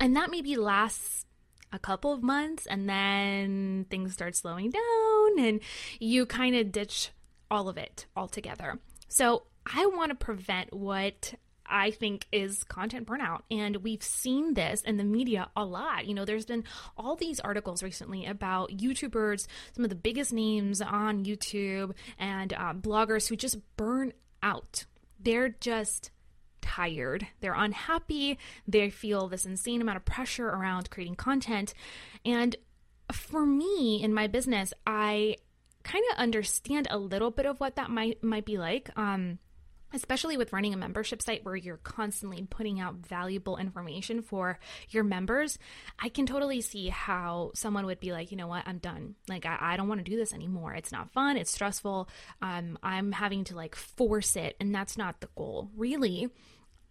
And 0.00 0.16
that 0.16 0.30
maybe 0.30 0.56
lasts 0.56 1.26
a 1.72 1.78
couple 1.78 2.12
of 2.12 2.22
months 2.22 2.66
and 2.66 2.88
then 2.88 3.86
things 3.90 4.12
start 4.12 4.36
slowing 4.36 4.70
down 4.70 5.38
and 5.38 5.60
you 5.98 6.26
kind 6.26 6.54
of 6.54 6.72
ditch 6.72 7.10
all 7.50 7.68
of 7.68 7.76
it 7.76 8.06
altogether. 8.16 8.78
So 9.08 9.44
I 9.66 9.86
want 9.86 10.10
to 10.10 10.14
prevent 10.14 10.72
what 10.72 11.34
I 11.66 11.90
think 11.90 12.26
is 12.32 12.64
content 12.64 13.06
burnout. 13.06 13.42
And 13.50 13.76
we've 13.76 14.02
seen 14.02 14.54
this 14.54 14.82
in 14.82 14.96
the 14.96 15.04
media 15.04 15.48
a 15.56 15.64
lot. 15.64 16.06
You 16.06 16.14
know, 16.14 16.24
there's 16.24 16.46
been 16.46 16.64
all 16.96 17.16
these 17.16 17.40
articles 17.40 17.82
recently 17.82 18.26
about 18.26 18.70
YouTubers, 18.70 19.46
some 19.74 19.84
of 19.84 19.90
the 19.90 19.96
biggest 19.96 20.32
names 20.32 20.82
on 20.82 21.24
YouTube, 21.24 21.92
and 22.18 22.52
uh, 22.52 22.74
bloggers 22.74 23.28
who 23.28 23.36
just 23.36 23.56
burn 23.76 24.12
out. 24.42 24.84
They're 25.18 25.48
just 25.48 26.10
tired, 26.62 27.26
they're 27.40 27.54
unhappy, 27.54 28.38
they 28.66 28.88
feel 28.88 29.28
this 29.28 29.44
insane 29.44 29.82
amount 29.82 29.98
of 29.98 30.04
pressure 30.06 30.48
around 30.48 30.90
creating 30.90 31.16
content. 31.16 31.74
And 32.24 32.56
for 33.12 33.44
me 33.44 34.02
in 34.02 34.14
my 34.14 34.26
business, 34.26 34.72
I 34.86 35.36
kind 35.82 36.04
of 36.12 36.18
understand 36.18 36.86
a 36.90 36.98
little 36.98 37.30
bit 37.30 37.44
of 37.44 37.60
what 37.60 37.76
that 37.76 37.90
might 37.90 38.22
might 38.22 38.46
be 38.46 38.56
like. 38.56 38.88
Um, 38.96 39.38
especially 39.92 40.36
with 40.36 40.52
running 40.52 40.74
a 40.74 40.76
membership 40.76 41.22
site 41.22 41.44
where 41.44 41.56
you're 41.56 41.76
constantly 41.78 42.46
putting 42.48 42.80
out 42.80 42.94
valuable 42.94 43.56
information 43.56 44.22
for 44.22 44.58
your 44.90 45.04
members, 45.04 45.58
I 45.98 46.08
can 46.08 46.26
totally 46.26 46.60
see 46.60 46.88
how 46.88 47.52
someone 47.54 47.86
would 47.86 48.00
be 48.00 48.12
like, 48.12 48.30
you 48.30 48.36
know 48.36 48.48
what, 48.48 48.66
I'm 48.66 48.78
done. 48.78 49.14
Like, 49.28 49.46
I, 49.46 49.58
I 49.60 49.76
don't 49.76 49.88
want 49.88 50.04
to 50.04 50.10
do 50.10 50.16
this 50.16 50.32
anymore. 50.32 50.74
It's 50.74 50.92
not 50.92 51.12
fun. 51.12 51.36
It's 51.36 51.50
stressful. 51.50 52.08
Um, 52.40 52.78
I'm 52.82 53.12
having 53.12 53.44
to 53.44 53.56
like 53.56 53.74
force 53.74 54.36
it, 54.36 54.56
and 54.60 54.74
that's 54.74 54.96
not 54.96 55.20
the 55.20 55.28
goal. 55.36 55.70
Really, 55.76 56.30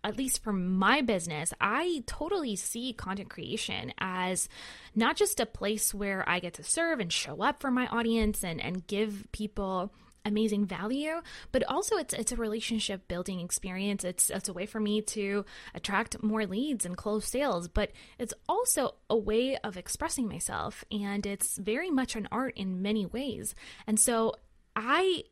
at 0.03 0.17
least 0.17 0.43
for 0.43 0.53
my 0.53 1.01
business, 1.01 1.53
I 1.62 2.03
totally 2.08 2.55
see 2.55 2.93
content 2.93 3.29
creation 3.29 3.93
as 4.00 4.50
not 4.96 5.15
just 5.15 5.39
a 5.39 5.46
place 5.46 5.93
where 5.93 6.27
I 6.27 6.39
get 6.39 6.55
to 6.55 6.63
serve 6.63 7.00
and 7.00 7.12
show 7.12 7.41
up 7.41 7.62
for 7.62 7.70
my 7.70 7.88
audience 7.88 8.43
and, 8.43 8.60
and 8.60 8.86
give 8.88 9.27
people 9.31 9.93
amazing 10.25 10.66
value 10.66 11.22
but 11.51 11.63
also 11.68 11.98
it's 11.98 12.13
it's 12.13 12.32
a 12.32 12.36
relationship 12.36 13.08
building 13.08 13.40
experience 13.40 14.04
it's 14.04 14.30
it's 14.30 14.50
a 14.50 14.54
way 14.54 14.66
for 14.66 14.80
me 14.80 15.01
to 15.01 15.44
attract 15.74 16.22
more 16.22 16.46
leads 16.46 16.86
and 16.86 16.96
close 16.96 17.25
sales 17.25 17.68
but 17.68 17.92
it's 18.20 18.34
also 18.48 18.94
a 19.10 19.18
way 19.18 19.58
of 19.58 19.78
expressing 19.78 20.28
myself 20.28 20.84
and 20.92 21.25
it's 21.25 21.58
very 21.58 21.90
much 21.90 22.16
an 22.16 22.28
art 22.32 22.56
in 22.56 22.82
many 22.82 23.06
ways 23.06 23.56
and 23.88 24.00
so 24.00 24.34
i 24.75 25.24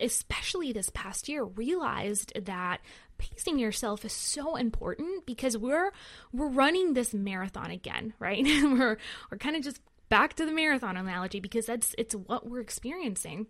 especially 0.00 0.72
this 0.72 0.90
past 0.90 1.28
year 1.28 1.44
realized 1.44 2.32
that 2.44 2.80
pacing 3.18 3.58
yourself 3.58 4.04
is 4.04 4.12
so 4.12 4.56
important 4.56 5.26
because 5.26 5.56
we're 5.56 5.92
we're 6.32 6.48
running 6.48 6.94
this 6.94 7.14
marathon 7.14 7.70
again, 7.70 8.12
right? 8.18 8.44
we're 8.44 8.98
we're 9.30 9.38
kind 9.38 9.56
of 9.56 9.62
just 9.62 9.80
back 10.08 10.34
to 10.34 10.44
the 10.44 10.52
marathon 10.52 10.96
analogy 10.96 11.40
because 11.40 11.66
that's 11.66 11.94
it's 11.98 12.14
what 12.14 12.48
we're 12.48 12.60
experiencing. 12.60 13.46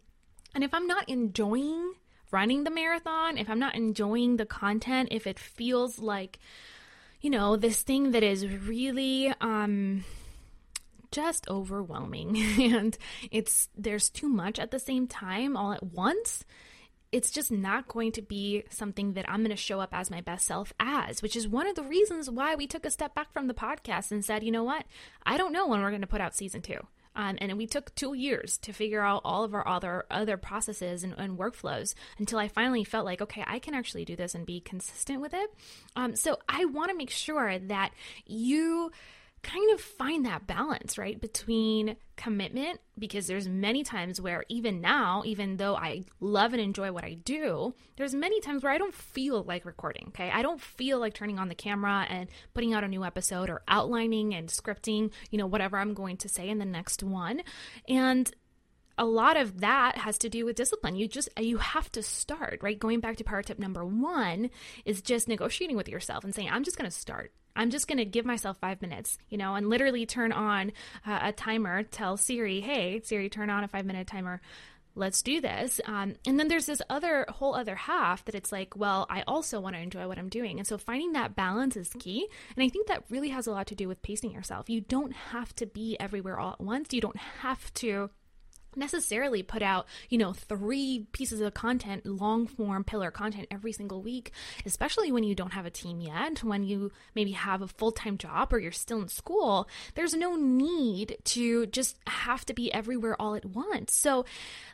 And 0.54 0.62
if 0.64 0.74
I'm 0.74 0.86
not 0.86 1.08
enjoying 1.08 1.94
running 2.30 2.64
the 2.64 2.70
marathon, 2.70 3.38
if 3.38 3.48
I'm 3.50 3.58
not 3.58 3.74
enjoying 3.74 4.36
the 4.36 4.46
content, 4.46 5.08
if 5.10 5.26
it 5.26 5.38
feels 5.38 5.98
like 5.98 6.38
you 7.22 7.30
know, 7.30 7.56
this 7.56 7.82
thing 7.82 8.10
that 8.10 8.22
is 8.22 8.46
really 8.46 9.32
um 9.40 10.04
just 11.10 11.48
overwhelming 11.48 12.36
and 12.60 12.96
it's 13.30 13.68
there's 13.76 14.10
too 14.10 14.28
much 14.28 14.58
at 14.58 14.70
the 14.70 14.78
same 14.78 15.06
time 15.06 15.56
all 15.56 15.72
at 15.72 15.82
once 15.82 16.42
it's 17.12 17.30
just 17.30 17.52
not 17.52 17.86
going 17.88 18.10
to 18.10 18.22
be 18.22 18.64
something 18.70 19.12
that 19.12 19.28
I'm 19.28 19.40
going 19.40 19.50
to 19.50 19.56
show 19.56 19.80
up 19.80 19.90
as 19.92 20.10
my 20.10 20.22
best 20.22 20.46
self 20.46 20.72
as, 20.80 21.20
which 21.20 21.36
is 21.36 21.46
one 21.46 21.66
of 21.66 21.76
the 21.76 21.82
reasons 21.82 22.30
why 22.30 22.54
we 22.54 22.66
took 22.66 22.86
a 22.86 22.90
step 22.90 23.14
back 23.14 23.30
from 23.34 23.48
the 23.48 23.54
podcast 23.54 24.10
and 24.10 24.24
said, 24.24 24.42
you 24.42 24.50
know 24.50 24.64
what? 24.64 24.86
I 25.24 25.36
don't 25.36 25.52
know 25.52 25.68
when 25.68 25.82
we're 25.82 25.90
going 25.90 26.00
to 26.00 26.06
put 26.06 26.22
out 26.22 26.34
season 26.34 26.62
two. 26.62 26.78
Um, 27.14 27.36
and 27.40 27.56
we 27.58 27.66
took 27.66 27.94
two 27.94 28.14
years 28.14 28.58
to 28.58 28.72
figure 28.72 29.02
out 29.02 29.22
all 29.24 29.44
of 29.44 29.54
our 29.54 29.66
other 29.66 30.04
other 30.10 30.36
processes 30.36 31.04
and, 31.04 31.14
and, 31.18 31.38
workflows 31.38 31.94
until 32.18 32.38
I 32.38 32.48
finally 32.48 32.84
felt 32.84 33.04
like, 33.04 33.20
okay, 33.20 33.44
I 33.46 33.58
can 33.58 33.74
actually 33.74 34.04
do 34.04 34.16
this 34.16 34.34
and 34.34 34.46
be 34.46 34.60
consistent 34.60 35.20
with 35.20 35.34
it. 35.34 35.54
Um, 35.96 36.16
so 36.16 36.38
I 36.48 36.64
want 36.66 36.90
to 36.90 36.96
make 36.96 37.10
sure 37.10 37.58
that 37.58 37.92
you 38.26 38.92
kind 39.42 39.72
of 39.72 39.80
find 39.80 40.24
that 40.24 40.46
balance, 40.46 40.96
right, 40.96 41.20
between 41.20 41.96
commitment 42.16 42.80
because 42.98 43.26
there's 43.26 43.48
many 43.48 43.82
times 43.82 44.20
where 44.20 44.44
even 44.48 44.80
now, 44.80 45.22
even 45.24 45.56
though 45.56 45.74
I 45.74 46.04
love 46.20 46.52
and 46.52 46.62
enjoy 46.62 46.92
what 46.92 47.04
I 47.04 47.14
do, 47.14 47.74
there's 47.96 48.14
many 48.14 48.40
times 48.40 48.62
where 48.62 48.72
I 48.72 48.78
don't 48.78 48.94
feel 48.94 49.42
like 49.42 49.64
recording, 49.64 50.06
okay? 50.08 50.30
I 50.30 50.42
don't 50.42 50.60
feel 50.60 51.00
like 51.00 51.14
turning 51.14 51.38
on 51.38 51.48
the 51.48 51.56
camera 51.56 52.06
and 52.08 52.28
putting 52.54 52.72
out 52.72 52.84
a 52.84 52.88
new 52.88 53.04
episode 53.04 53.50
or 53.50 53.62
outlining 53.66 54.34
and 54.34 54.48
scripting, 54.48 55.10
you 55.30 55.38
know, 55.38 55.46
whatever 55.46 55.76
I'm 55.76 55.94
going 55.94 56.18
to 56.18 56.28
say 56.28 56.48
in 56.48 56.58
the 56.58 56.64
next 56.64 57.02
one. 57.02 57.42
And 57.88 58.32
a 58.98 59.04
lot 59.04 59.36
of 59.36 59.60
that 59.60 59.98
has 59.98 60.18
to 60.18 60.28
do 60.28 60.44
with 60.44 60.54
discipline. 60.54 60.94
You 60.94 61.08
just 61.08 61.28
you 61.40 61.56
have 61.56 61.90
to 61.92 62.02
start, 62.02 62.60
right? 62.62 62.78
Going 62.78 63.00
back 63.00 63.16
to 63.16 63.24
power 63.24 63.42
tip 63.42 63.58
number 63.58 63.84
1 63.84 64.50
is 64.84 65.02
just 65.02 65.26
negotiating 65.26 65.76
with 65.76 65.88
yourself 65.88 66.22
and 66.22 66.34
saying 66.34 66.50
I'm 66.50 66.62
just 66.62 66.76
going 66.76 66.88
to 66.88 66.96
start. 66.96 67.32
I'm 67.54 67.70
just 67.70 67.86
going 67.86 67.98
to 67.98 68.04
give 68.04 68.24
myself 68.24 68.58
five 68.58 68.80
minutes, 68.82 69.18
you 69.28 69.38
know, 69.38 69.54
and 69.54 69.68
literally 69.68 70.06
turn 70.06 70.32
on 70.32 70.72
uh, 71.06 71.18
a 71.22 71.32
timer, 71.32 71.82
tell 71.82 72.16
Siri, 72.16 72.60
hey, 72.60 73.00
Siri, 73.04 73.28
turn 73.28 73.50
on 73.50 73.64
a 73.64 73.68
five 73.68 73.84
minute 73.84 74.06
timer. 74.06 74.40
let's 74.94 75.22
do 75.22 75.40
this. 75.40 75.80
Um, 75.86 76.14
and 76.26 76.38
then 76.38 76.48
there's 76.48 76.66
this 76.66 76.82
other 76.90 77.24
whole 77.28 77.54
other 77.54 77.74
half 77.74 78.24
that 78.26 78.34
it's 78.34 78.52
like, 78.52 78.76
well, 78.76 79.06
I 79.08 79.22
also 79.26 79.60
want 79.60 79.74
to 79.76 79.82
enjoy 79.82 80.06
what 80.06 80.18
I'm 80.18 80.28
doing. 80.28 80.58
And 80.58 80.66
so 80.66 80.76
finding 80.78 81.12
that 81.12 81.34
balance 81.34 81.76
is 81.76 81.90
key. 81.98 82.28
And 82.56 82.64
I 82.64 82.68
think 82.68 82.88
that 82.88 83.04
really 83.10 83.30
has 83.30 83.46
a 83.46 83.52
lot 83.52 83.66
to 83.68 83.74
do 83.74 83.88
with 83.88 84.02
pacing 84.02 84.32
yourself. 84.32 84.68
You 84.68 84.80
don't 84.80 85.12
have 85.12 85.54
to 85.56 85.66
be 85.66 85.96
everywhere 85.98 86.38
all 86.38 86.52
at 86.52 86.60
once. 86.60 86.92
You 86.92 87.00
don't 87.00 87.16
have 87.16 87.72
to 87.74 88.10
necessarily 88.76 89.42
put 89.42 89.62
out, 89.62 89.86
you 90.08 90.18
know, 90.18 90.32
three 90.32 91.06
pieces 91.12 91.40
of 91.40 91.54
content, 91.54 92.06
long 92.06 92.46
form 92.46 92.84
pillar 92.84 93.10
content 93.10 93.48
every 93.50 93.72
single 93.72 94.02
week, 94.02 94.32
especially 94.66 95.12
when 95.12 95.24
you 95.24 95.34
don't 95.34 95.52
have 95.52 95.66
a 95.66 95.70
team 95.70 96.00
yet, 96.00 96.42
when 96.42 96.64
you 96.64 96.90
maybe 97.14 97.32
have 97.32 97.62
a 97.62 97.68
full 97.68 97.92
time 97.92 98.18
job 98.18 98.52
or 98.52 98.58
you're 98.58 98.72
still 98.72 99.00
in 99.02 99.08
school. 99.08 99.68
There's 99.94 100.14
no 100.14 100.36
need 100.36 101.18
to 101.24 101.66
just 101.66 101.96
have 102.06 102.44
to 102.46 102.54
be 102.54 102.72
everywhere 102.72 103.20
all 103.20 103.34
at 103.34 103.44
once. 103.44 103.94
So 103.94 104.24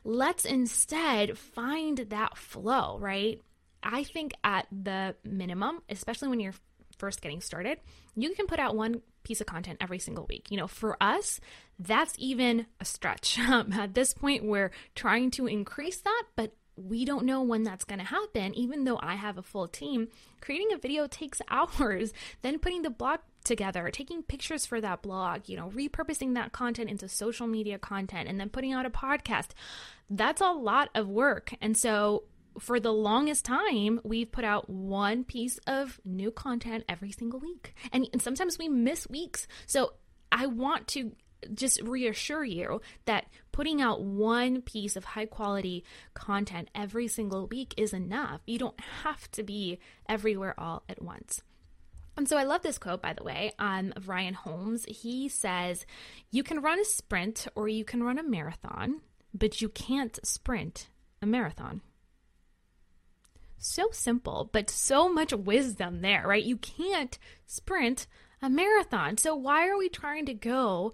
let's 0.05 0.45
instead 0.45 1.39
find 1.39 1.99
that 1.99 2.37
flow, 2.37 2.99
right? 2.99 3.41
I 3.83 4.05
think 4.05 4.35
at 4.43 4.67
the 4.73 5.15
minimum, 5.25 5.83
especially 5.89 6.29
when 6.29 6.41
you're 6.41 6.55
first 6.99 7.21
getting 7.21 7.41
started, 7.41 7.79
you 8.15 8.35
can 8.35 8.47
put 8.47 8.59
out 8.59 8.77
one 8.77 9.03
piece 9.23 9.41
of 9.41 9.47
content 9.47 9.79
every 9.81 9.99
single 9.99 10.27
week. 10.29 10.47
You 10.51 10.57
know, 10.57 10.67
for 10.67 10.97
us, 11.03 11.41
that's 11.79 12.15
even 12.19 12.67
a 12.81 12.85
stretch. 12.85 13.39
Um, 13.49 13.73
at 13.73 13.95
this 13.95 14.13
point, 14.13 14.45
we're 14.45 14.73
trying 14.95 15.31
to 15.33 15.47
increase 15.47 16.01
that, 16.03 16.25
but 16.37 16.53
we 16.77 17.05
don't 17.05 17.25
know 17.25 17.43
when 17.43 17.63
that's 17.63 17.85
going 17.85 17.99
to 17.99 18.05
happen. 18.05 18.55
Even 18.55 18.85
though 18.85 18.99
I 19.01 19.15
have 19.15 19.39
a 19.39 19.43
full 19.43 19.69
team, 19.69 20.09
creating 20.41 20.73
a 20.73 20.79
video 20.79 21.07
takes 21.07 21.41
hours. 21.49 22.13
Then 22.43 22.59
putting 22.59 22.83
the 22.83 22.91
blog 22.91 23.21
together, 23.45 23.91
taking 23.91 24.23
pictures 24.23 24.67
for 24.67 24.81
that 24.81 25.03
blog, 25.03 25.49
you 25.49 25.57
know, 25.57 25.71
repurposing 25.71 26.35
that 26.35 26.53
content 26.53 26.91
into 26.91 27.09
social 27.09 27.47
media 27.47 27.79
content, 27.79 28.29
and 28.29 28.39
then 28.39 28.51
putting 28.51 28.73
out 28.73 28.87
a 28.87 28.91
podcast. 28.91 29.49
That's 30.11 30.41
a 30.41 30.53
lot 30.53 30.91
of 30.95 31.09
work. 31.09 31.55
And 31.61 31.77
so 31.77 32.25
for 32.59 32.81
the 32.81 32.93
longest 32.93 33.45
time, 33.45 34.01
we've 34.05 34.31
put 34.31 34.45
out 34.45 34.69
one 34.69 35.25
piece 35.25 35.59
of 35.67 36.01
new 36.05 36.31
content 36.31 36.85
every 36.89 37.13
single 37.13 37.41
week. 37.41 37.75
And, 37.93 38.09
and 38.13 38.23
sometimes 38.23 38.59
we 38.59 38.69
miss 38.69 39.09
weeks. 39.09 39.47
So 39.67 39.95
I 40.31 40.47
want 40.47 40.89
to 40.89 41.13
just 41.55 41.81
reassure 41.83 42.45
you 42.45 42.81
that 43.05 43.27
putting 43.53 43.81
out 43.81 44.03
one 44.03 44.63
piece 44.63 44.97
of 44.97 45.05
high 45.05 45.27
quality 45.27 45.85
content 46.15 46.69
every 46.75 47.09
single 47.09 47.47
week 47.47 47.75
is 47.77 47.93
enough. 47.93 48.41
You 48.47 48.59
don't 48.59 48.81
have 49.03 49.31
to 49.33 49.43
be 49.43 49.79
everywhere 50.09 50.55
all 50.59 50.83
at 50.89 51.03
once. 51.03 51.43
And 52.17 52.29
so 52.29 52.37
I 52.37 52.43
love 52.43 52.63
this 52.63 52.79
quote, 52.79 53.01
by 53.01 53.13
the 53.13 53.23
way, 53.23 53.53
um, 53.61 53.93
of 53.95 54.09
Ryan 54.09 54.35
Holmes. 54.35 54.85
He 54.89 55.29
says, 55.29 55.87
You 56.33 56.43
can 56.43 56.61
run 56.61 56.81
a 56.81 56.85
sprint 56.85 57.47
or 57.55 57.69
you 57.69 57.85
can 57.85 58.03
run 58.03 58.19
a 58.19 58.25
marathon, 58.25 59.03
but 59.33 59.63
you 59.63 59.69
can't 59.69 60.19
sprint 60.27 60.89
a 61.23 61.27
marathon. 61.27 61.81
So 63.59 63.89
simple, 63.93 64.49
but 64.53 64.71
so 64.71 65.09
much 65.13 65.33
wisdom 65.33 66.01
there, 66.01 66.25
right? 66.27 66.45
You 66.45 66.57
can't 66.57 67.19
sprint 67.47 68.07
a 68.41 68.49
marathon. 68.49 69.19
So 69.19 69.35
why 69.35 69.69
are 69.69 69.77
we 69.77 69.89
trying 69.89 70.27
to 70.27 70.35
go 70.35 70.93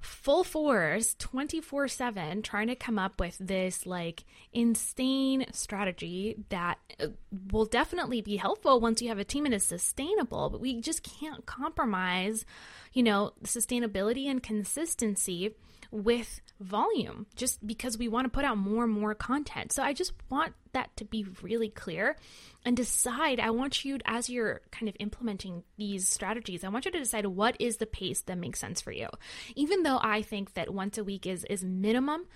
full 0.00 0.42
force 0.42 1.14
24 1.18 1.86
7 1.86 2.40
trying 2.40 2.68
to 2.68 2.74
come 2.74 2.98
up 2.98 3.20
with 3.20 3.36
this 3.38 3.84
like 3.84 4.24
insane 4.50 5.44
strategy 5.52 6.36
that 6.48 6.78
uh, 6.98 7.08
will 7.52 7.66
definitely 7.66 8.22
be 8.22 8.38
helpful 8.38 8.80
once 8.80 9.02
you 9.02 9.08
have 9.08 9.18
a 9.18 9.24
team 9.24 9.44
and 9.44 9.52
is 9.52 9.62
sustainable 9.62 10.48
but 10.48 10.58
we 10.60 10.80
just 10.80 11.02
can't 11.02 11.44
compromise 11.44 12.46
you 12.94 13.02
know 13.02 13.34
sustainability 13.44 14.24
and 14.24 14.42
consistency 14.42 15.54
with 15.90 16.40
volume 16.60 17.26
just 17.34 17.66
because 17.66 17.98
we 17.98 18.08
want 18.08 18.24
to 18.24 18.30
put 18.30 18.44
out 18.44 18.58
more 18.58 18.84
and 18.84 18.92
more 18.92 19.14
content. 19.14 19.72
So 19.72 19.82
I 19.82 19.92
just 19.92 20.12
want 20.28 20.54
that 20.72 20.96
to 20.98 21.04
be 21.04 21.26
really 21.42 21.68
clear 21.68 22.16
and 22.64 22.76
decide. 22.76 23.40
I 23.40 23.50
want 23.50 23.84
you, 23.84 23.98
as 24.04 24.30
you're 24.30 24.60
kind 24.70 24.88
of 24.88 24.96
implementing 25.00 25.64
these 25.78 26.08
strategies, 26.08 26.62
I 26.62 26.68
want 26.68 26.84
you 26.84 26.92
to 26.92 26.98
decide 26.98 27.26
what 27.26 27.56
is 27.58 27.78
the 27.78 27.86
pace 27.86 28.20
that 28.22 28.38
makes 28.38 28.60
sense 28.60 28.80
for 28.80 28.92
you. 28.92 29.08
Even 29.56 29.82
though 29.82 29.98
I 30.00 30.22
think 30.22 30.54
that 30.54 30.72
once 30.72 30.98
a 30.98 31.04
week 31.04 31.26
is, 31.26 31.44
is 31.44 31.64
minimum, 31.64 32.26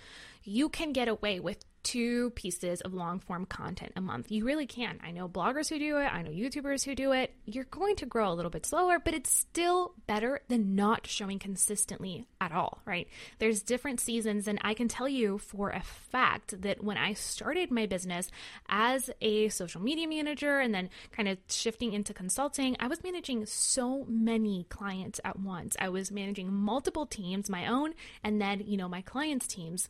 you 0.45 0.69
can 0.69 0.93
get 0.93 1.07
away 1.07 1.39
with 1.39 1.65
two 1.85 2.31
pieces 2.31 2.81
of 2.81 2.95
long 2.95 3.19
form 3.19 3.45
content 3.45 3.93
a 3.95 4.01
month. 4.01 4.31
You 4.31 4.43
really 4.43 4.65
can. 4.65 4.99
I 5.03 5.11
know 5.11 5.29
bloggers 5.29 5.69
who 5.69 5.77
do 5.77 5.97
it, 5.97 6.11
I 6.11 6.23
know 6.23 6.31
YouTubers 6.31 6.83
who 6.83 6.95
do 6.95 7.11
it. 7.11 7.31
You're 7.45 7.65
going 7.65 7.95
to 7.97 8.07
grow 8.07 8.31
a 8.31 8.33
little 8.33 8.49
bit 8.49 8.65
slower, 8.65 8.97
but 8.97 9.13
it's 9.13 9.31
still 9.31 9.93
better 10.07 10.41
than 10.47 10.73
not 10.73 11.05
showing 11.05 11.37
consistently 11.37 12.27
at 12.41 12.51
all, 12.51 12.81
right? 12.85 13.07
There's 13.37 13.61
different 13.61 13.99
seasons, 13.99 14.47
and 14.47 14.57
I 14.63 14.73
can 14.73 14.87
tell 14.87 15.07
you 15.07 15.37
for 15.37 15.69
a 15.69 15.81
fact 15.81 16.59
that 16.63 16.83
when 16.83 16.97
I 16.97 17.13
started 17.13 17.69
my 17.69 17.85
business 17.85 18.31
as 18.67 19.11
a 19.21 19.49
social 19.49 19.79
media 19.79 20.07
manager 20.07 20.59
and 20.59 20.73
then 20.73 20.89
kind 21.11 21.29
of 21.29 21.37
shifting 21.49 21.93
into 21.93 22.15
consulting, 22.15 22.75
I 22.79 22.87
was 22.87 23.03
managing 23.03 23.45
so 23.45 24.05
many 24.09 24.65
clients 24.69 25.21
at 25.23 25.39
once. 25.39 25.75
I 25.79 25.89
was 25.89 26.11
managing 26.11 26.51
multiple 26.51 27.05
teams, 27.05 27.47
my 27.47 27.67
own, 27.67 27.93
and 28.23 28.41
then, 28.41 28.63
you 28.65 28.75
know, 28.75 28.89
my 28.89 29.01
clients' 29.01 29.45
teams 29.45 29.87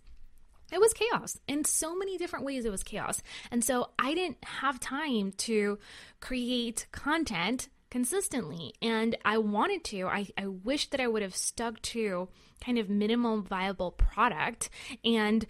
it 0.75 0.81
was 0.81 0.93
chaos. 0.93 1.39
In 1.47 1.63
so 1.63 1.95
many 1.95 2.17
different 2.17 2.43
ways 2.43 2.65
it 2.65 2.71
was 2.71 2.83
chaos. 2.83 3.21
And 3.49 3.63
so 3.63 3.91
i 3.97 4.13
didn't 4.13 4.43
have 4.43 4.79
time 4.79 5.31
to 5.37 5.79
create 6.19 6.85
content 6.91 7.69
consistently. 7.89 8.73
And 8.81 9.17
i 9.23 9.37
wanted 9.37 9.85
to. 9.85 10.07
I, 10.07 10.27
I 10.37 10.47
wish 10.47 10.89
that 10.89 10.99
i 10.99 11.07
would 11.07 11.21
have 11.21 11.35
stuck 11.35 11.81
to 11.93 12.27
kind 12.63 12.77
of 12.77 12.89
minimum 12.89 13.43
viable 13.43 13.91
product 13.91 14.69
and 15.03 15.45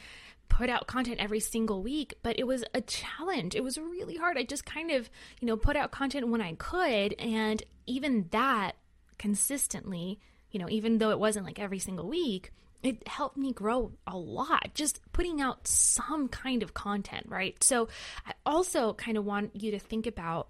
put 0.47 0.69
out 0.69 0.85
content 0.85 1.19
every 1.19 1.39
single 1.39 1.81
week. 1.81 2.13
But 2.21 2.37
it 2.37 2.45
was 2.45 2.63
a 2.75 2.81
challenge. 2.81 3.55
It 3.55 3.63
was 3.63 3.79
really 3.79 4.17
hard. 4.17 4.37
I 4.37 4.43
just 4.43 4.63
kind 4.63 4.91
of 4.91 5.09
you 5.41 5.47
know 5.47 5.57
put 5.57 5.75
out 5.75 5.91
content 5.91 6.27
when 6.27 6.41
i 6.41 6.53
could. 6.53 7.13
And 7.13 7.63
even 7.87 8.27
that 8.29 8.73
consistently 9.17 10.19
you 10.51 10.59
know 10.59 10.69
even 10.69 10.99
though 10.99 11.09
it 11.09 11.17
wasn't 11.17 11.45
like 11.45 11.57
every 11.57 11.79
single 11.79 12.07
week 12.07 12.51
it 12.85 13.07
helped 13.07 13.37
me 13.37 13.51
grow 13.51 13.91
a 14.05 14.17
lot 14.17 14.69
just 14.73 14.99
putting 15.11 15.41
out 15.41 15.67
some 15.67 16.27
kind 16.27 16.61
of 16.63 16.73
content, 16.73 17.25
right? 17.27 17.61
So 17.63 17.87
I 18.25 18.33
also 18.45 18.93
kind 18.93 19.17
of 19.17 19.25
want 19.25 19.55
you 19.55 19.71
to 19.71 19.79
think 19.79 20.05
about 20.07 20.49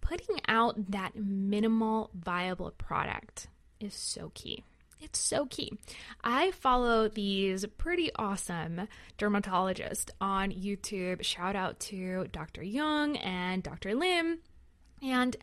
putting 0.00 0.40
out 0.46 0.92
that 0.92 1.16
minimal 1.16 2.10
viable 2.14 2.70
product 2.72 3.48
is 3.80 3.94
so 3.94 4.30
key. 4.34 4.62
It's 5.00 5.18
so 5.18 5.46
key. 5.46 5.72
I 6.24 6.52
follow 6.52 7.08
these 7.08 7.66
pretty 7.76 8.10
awesome 8.16 8.88
dermatologists 9.18 10.10
on 10.20 10.52
YouTube. 10.52 11.22
Shout 11.22 11.54
out 11.54 11.78
to 11.80 12.26
Dr. 12.32 12.62
Young 12.62 13.16
and 13.18 13.62
Dr. 13.62 13.94
Lim. 13.94 14.38
And 15.02 15.36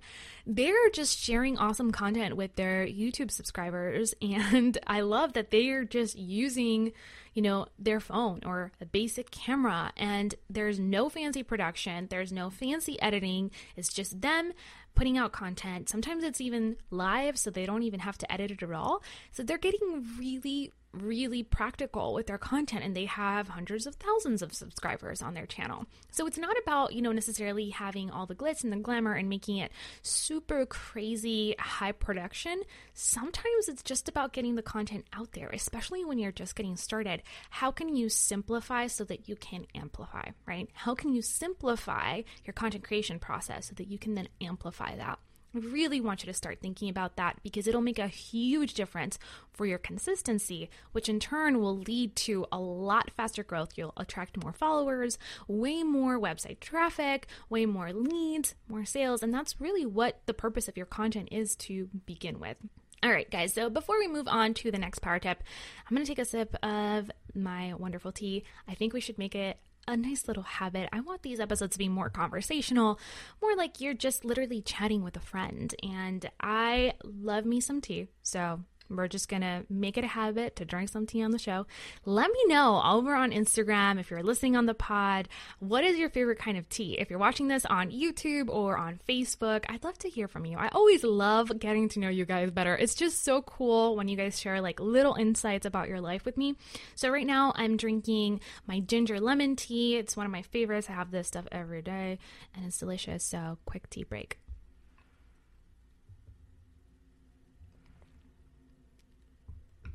they're 0.45 0.89
just 0.89 1.17
sharing 1.17 1.57
awesome 1.57 1.91
content 1.91 2.35
with 2.35 2.55
their 2.55 2.85
YouTube 2.85 3.31
subscribers. 3.31 4.13
And 4.23 4.77
I 4.87 5.01
love 5.01 5.33
that 5.33 5.51
they're 5.51 5.83
just 5.85 6.17
using, 6.17 6.91
you 7.33 7.41
know, 7.41 7.67
their 7.77 7.99
phone 7.99 8.41
or 8.45 8.71
a 8.81 8.85
basic 8.85 9.29
camera. 9.31 9.91
And 9.95 10.33
there's 10.49 10.79
no 10.79 11.07
fancy 11.07 11.43
production, 11.43 12.07
there's 12.09 12.31
no 12.31 12.49
fancy 12.49 13.01
editing. 13.01 13.51
It's 13.75 13.93
just 13.93 14.21
them 14.21 14.53
putting 14.95 15.17
out 15.17 15.31
content. 15.31 15.89
Sometimes 15.89 16.23
it's 16.23 16.41
even 16.41 16.77
live, 16.91 17.37
so 17.37 17.49
they 17.49 17.65
don't 17.65 17.83
even 17.83 17.99
have 18.01 18.17
to 18.19 18.31
edit 18.31 18.51
it 18.51 18.63
at 18.63 18.71
all. 18.71 19.01
So 19.31 19.43
they're 19.43 19.57
getting 19.57 20.05
really, 20.17 20.71
really 20.93 21.41
practical 21.41 22.13
with 22.13 22.27
their 22.27 22.37
content 22.37 22.83
and 22.83 22.95
they 22.95 23.05
have 23.05 23.47
hundreds 23.47 23.87
of 23.87 23.95
thousands 23.95 24.41
of 24.43 24.53
subscribers 24.53 25.21
on 25.21 25.33
their 25.33 25.47
channel. 25.47 25.87
So 26.11 26.27
it's 26.27 26.37
not 26.37 26.55
about, 26.61 26.93
you 26.93 27.01
know, 27.01 27.11
necessarily 27.11 27.69
having 27.69 28.11
all 28.11 28.27
the 28.27 28.35
glitz 28.35 28.63
and 28.63 28.71
the 28.71 28.77
glamour 28.77 29.13
and 29.13 29.27
making 29.27 29.57
it 29.57 29.71
super 30.03 30.65
crazy 30.67 31.55
high 31.57 31.93
production. 31.93 32.61
Sometimes 32.93 33.67
it's 33.67 33.81
just 33.81 34.07
about 34.07 34.33
getting 34.33 34.53
the 34.53 34.61
content 34.61 35.05
out 35.13 35.31
there, 35.31 35.49
especially 35.49 36.05
when 36.05 36.19
you're 36.19 36.31
just 36.31 36.55
getting 36.55 36.77
started. 36.77 37.23
How 37.49 37.71
can 37.71 37.95
you 37.95 38.09
simplify 38.09 38.85
so 38.85 39.03
that 39.05 39.27
you 39.27 39.35
can 39.35 39.65
amplify, 39.73 40.29
right? 40.45 40.69
How 40.73 40.93
can 40.93 41.13
you 41.13 41.23
simplify 41.23 42.21
your 42.45 42.53
content 42.53 42.83
creation 42.83 43.17
process 43.17 43.67
so 43.67 43.73
that 43.75 43.87
you 43.87 43.97
can 43.97 44.13
then 44.13 44.27
amplify 44.41 44.82
that? 44.97 45.19
I 45.55 45.59
really 45.59 46.01
want 46.01 46.23
you 46.23 46.27
to 46.27 46.33
start 46.33 46.59
thinking 46.61 46.89
about 46.89 47.15
that 47.17 47.37
because 47.43 47.67
it'll 47.67 47.81
make 47.81 47.99
a 47.99 48.07
huge 48.07 48.73
difference 48.73 49.19
for 49.53 49.67
your 49.67 49.77
consistency, 49.77 50.69
which 50.93 51.07
in 51.07 51.19
turn 51.19 51.61
will 51.61 51.77
lead 51.77 52.15
to 52.17 52.47
a 52.51 52.59
lot 52.59 53.11
faster 53.11 53.43
growth. 53.43 53.73
You'll 53.75 53.93
attract 53.95 54.41
more 54.41 54.53
followers, 54.53 55.19
way 55.47 55.83
more 55.83 56.19
website 56.19 56.59
traffic, 56.59 57.27
way 57.49 57.67
more 57.67 57.93
leads, 57.93 58.55
more 58.67 58.83
sales, 58.83 59.21
and 59.21 59.31
that's 59.31 59.61
really 59.61 59.85
what 59.85 60.21
the 60.25 60.33
purpose 60.33 60.67
of 60.67 60.75
your 60.75 60.87
content 60.87 61.29
is 61.31 61.55
to 61.57 61.87
begin 62.07 62.39
with. 62.39 62.57
All 63.03 63.11
right, 63.11 63.29
guys. 63.29 63.53
So 63.53 63.69
before 63.69 63.99
we 63.99 64.07
move 64.07 64.27
on 64.27 64.53
to 64.55 64.71
the 64.71 64.77
next 64.79 64.99
power 64.99 65.19
tip, 65.19 65.43
I'm 65.87 65.97
to 65.97 66.05
take 66.05 66.19
a 66.19 66.25
sip 66.25 66.55
of 66.63 67.11
my 67.35 67.73
wonderful 67.75 68.11
tea. 68.11 68.43
I 68.67 68.73
think 68.73 68.93
we 68.93 69.01
should 69.01 69.19
make 69.19 69.35
it 69.35 69.57
a 69.87 69.97
nice 69.97 70.27
little 70.27 70.43
habit. 70.43 70.89
I 70.91 71.01
want 71.01 71.23
these 71.23 71.39
episodes 71.39 71.73
to 71.73 71.79
be 71.79 71.89
more 71.89 72.09
conversational, 72.09 72.99
more 73.41 73.55
like 73.55 73.81
you're 73.81 73.93
just 73.93 74.23
literally 74.23 74.61
chatting 74.61 75.03
with 75.03 75.15
a 75.15 75.21
friend. 75.21 75.73
And 75.83 76.29
I 76.39 76.93
love 77.03 77.45
me 77.45 77.59
some 77.59 77.81
tea. 77.81 78.07
So 78.21 78.61
We're 78.95 79.07
just 79.07 79.29
going 79.29 79.41
to 79.41 79.65
make 79.69 79.97
it 79.97 80.03
a 80.03 80.07
habit 80.07 80.55
to 80.57 80.65
drink 80.65 80.89
some 80.89 81.05
tea 81.05 81.23
on 81.23 81.31
the 81.31 81.39
show. 81.39 81.65
Let 82.05 82.31
me 82.31 82.39
know 82.47 82.81
over 82.83 83.13
on 83.15 83.31
Instagram 83.31 83.99
if 83.99 84.11
you're 84.11 84.23
listening 84.23 84.55
on 84.55 84.65
the 84.65 84.73
pod. 84.73 85.27
What 85.59 85.83
is 85.83 85.97
your 85.97 86.09
favorite 86.09 86.39
kind 86.39 86.57
of 86.57 86.69
tea? 86.69 86.97
If 86.99 87.09
you're 87.09 87.19
watching 87.19 87.47
this 87.47 87.65
on 87.65 87.91
YouTube 87.91 88.49
or 88.49 88.77
on 88.77 88.99
Facebook, 89.07 89.65
I'd 89.69 89.83
love 89.83 89.97
to 89.99 90.09
hear 90.09 90.27
from 90.27 90.45
you. 90.45 90.57
I 90.57 90.69
always 90.69 91.03
love 91.03 91.59
getting 91.59 91.89
to 91.89 91.99
know 91.99 92.09
you 92.09 92.25
guys 92.25 92.51
better. 92.51 92.75
It's 92.75 92.95
just 92.95 93.23
so 93.23 93.41
cool 93.41 93.95
when 93.95 94.07
you 94.07 94.17
guys 94.17 94.39
share 94.39 94.61
like 94.61 94.79
little 94.79 95.15
insights 95.15 95.65
about 95.65 95.89
your 95.89 96.01
life 96.01 96.25
with 96.25 96.37
me. 96.37 96.55
So, 96.95 97.09
right 97.09 97.27
now, 97.27 97.53
I'm 97.55 97.77
drinking 97.77 98.41
my 98.67 98.79
ginger 98.79 99.19
lemon 99.19 99.55
tea. 99.55 99.97
It's 99.97 100.17
one 100.17 100.25
of 100.25 100.31
my 100.31 100.41
favorites. 100.41 100.89
I 100.89 100.93
have 100.93 101.11
this 101.11 101.27
stuff 101.27 101.45
every 101.51 101.81
day 101.81 102.19
and 102.55 102.65
it's 102.65 102.77
delicious. 102.77 103.23
So, 103.23 103.57
quick 103.65 103.89
tea 103.89 104.03
break. 104.03 104.42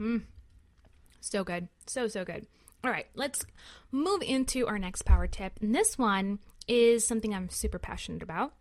Mm. 0.01 0.23
So 1.21 1.45
good. 1.45 1.69
So, 1.87 2.09
so 2.09 2.25
good. 2.25 2.47
All 2.85 2.91
right, 2.91 3.07
let's 3.15 3.45
move 3.91 4.23
into 4.23 4.67
our 4.67 4.79
next 4.79 5.03
power 5.03 5.27
tip. 5.27 5.59
And 5.61 5.75
this 5.75 5.99
one 5.99 6.39
is 6.69 7.07
something 7.07 7.35
I'm 7.35 7.49
super 7.49 7.79
passionate 7.79 8.23
about. 8.23 8.53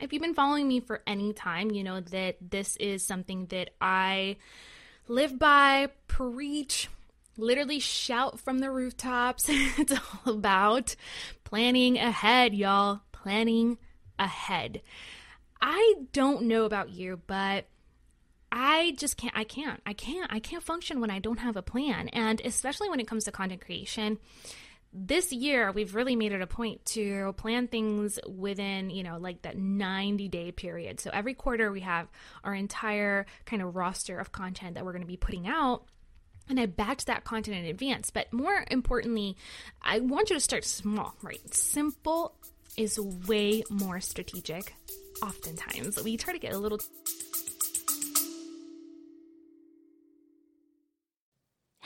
If 0.00 0.12
you've 0.12 0.22
been 0.22 0.34
following 0.34 0.68
me 0.68 0.80
for 0.80 1.02
any 1.06 1.32
time, 1.32 1.70
you 1.70 1.82
know 1.82 2.00
that 2.00 2.36
this 2.40 2.76
is 2.76 3.04
something 3.04 3.46
that 3.46 3.70
I 3.80 4.36
live 5.08 5.38
by, 5.38 5.88
preach, 6.08 6.88
literally 7.36 7.80
shout 7.80 8.40
from 8.40 8.58
the 8.58 8.70
rooftops. 8.70 9.46
it's 9.48 9.92
all 9.92 10.34
about 10.34 10.94
planning 11.44 11.98
ahead, 11.98 12.54
y'all. 12.54 13.00
Planning 13.12 13.78
ahead. 14.18 14.82
I 15.60 15.94
don't 16.12 16.42
know 16.42 16.64
about 16.64 16.90
you, 16.90 17.20
but 17.26 17.66
I 18.56 18.94
just 18.96 19.16
can't, 19.16 19.36
I 19.36 19.42
can't, 19.42 19.80
I 19.84 19.94
can't, 19.94 20.32
I 20.32 20.38
can't 20.38 20.62
function 20.62 21.00
when 21.00 21.10
I 21.10 21.18
don't 21.18 21.40
have 21.40 21.56
a 21.56 21.62
plan. 21.62 22.08
And 22.10 22.40
especially 22.44 22.88
when 22.88 23.00
it 23.00 23.08
comes 23.08 23.24
to 23.24 23.32
content 23.32 23.60
creation, 23.60 24.18
this 24.92 25.32
year 25.32 25.72
we've 25.72 25.96
really 25.96 26.14
made 26.14 26.30
it 26.30 26.40
a 26.40 26.46
point 26.46 26.84
to 26.84 27.34
plan 27.36 27.66
things 27.66 28.20
within 28.28 28.90
you 28.90 29.02
know 29.02 29.18
like 29.18 29.42
that 29.42 29.58
90 29.58 30.28
day 30.28 30.52
period 30.52 31.00
so 31.00 31.10
every 31.12 31.34
quarter 31.34 31.72
we 31.72 31.80
have 31.80 32.06
our 32.44 32.54
entire 32.54 33.26
kind 33.44 33.60
of 33.60 33.74
roster 33.74 34.20
of 34.20 34.30
content 34.30 34.76
that 34.76 34.84
we're 34.84 34.92
going 34.92 35.02
to 35.02 35.08
be 35.08 35.16
putting 35.16 35.48
out 35.48 35.84
and 36.48 36.60
I 36.60 36.66
backed 36.66 37.06
that 37.06 37.24
content 37.24 37.56
in 37.56 37.64
advance. 37.64 38.10
But 38.10 38.32
more 38.32 38.64
importantly, 38.70 39.36
I 39.80 40.00
want 40.00 40.30
you 40.30 40.36
to 40.36 40.40
start 40.40 40.64
small, 40.64 41.14
right? 41.22 41.54
Simple 41.54 42.34
is 42.76 42.98
way 43.00 43.62
more 43.70 44.00
strategic. 44.00 44.74
Oftentimes, 45.22 46.02
we 46.02 46.16
try 46.16 46.32
to 46.32 46.38
get 46.38 46.52
a 46.52 46.58
little 46.58 46.80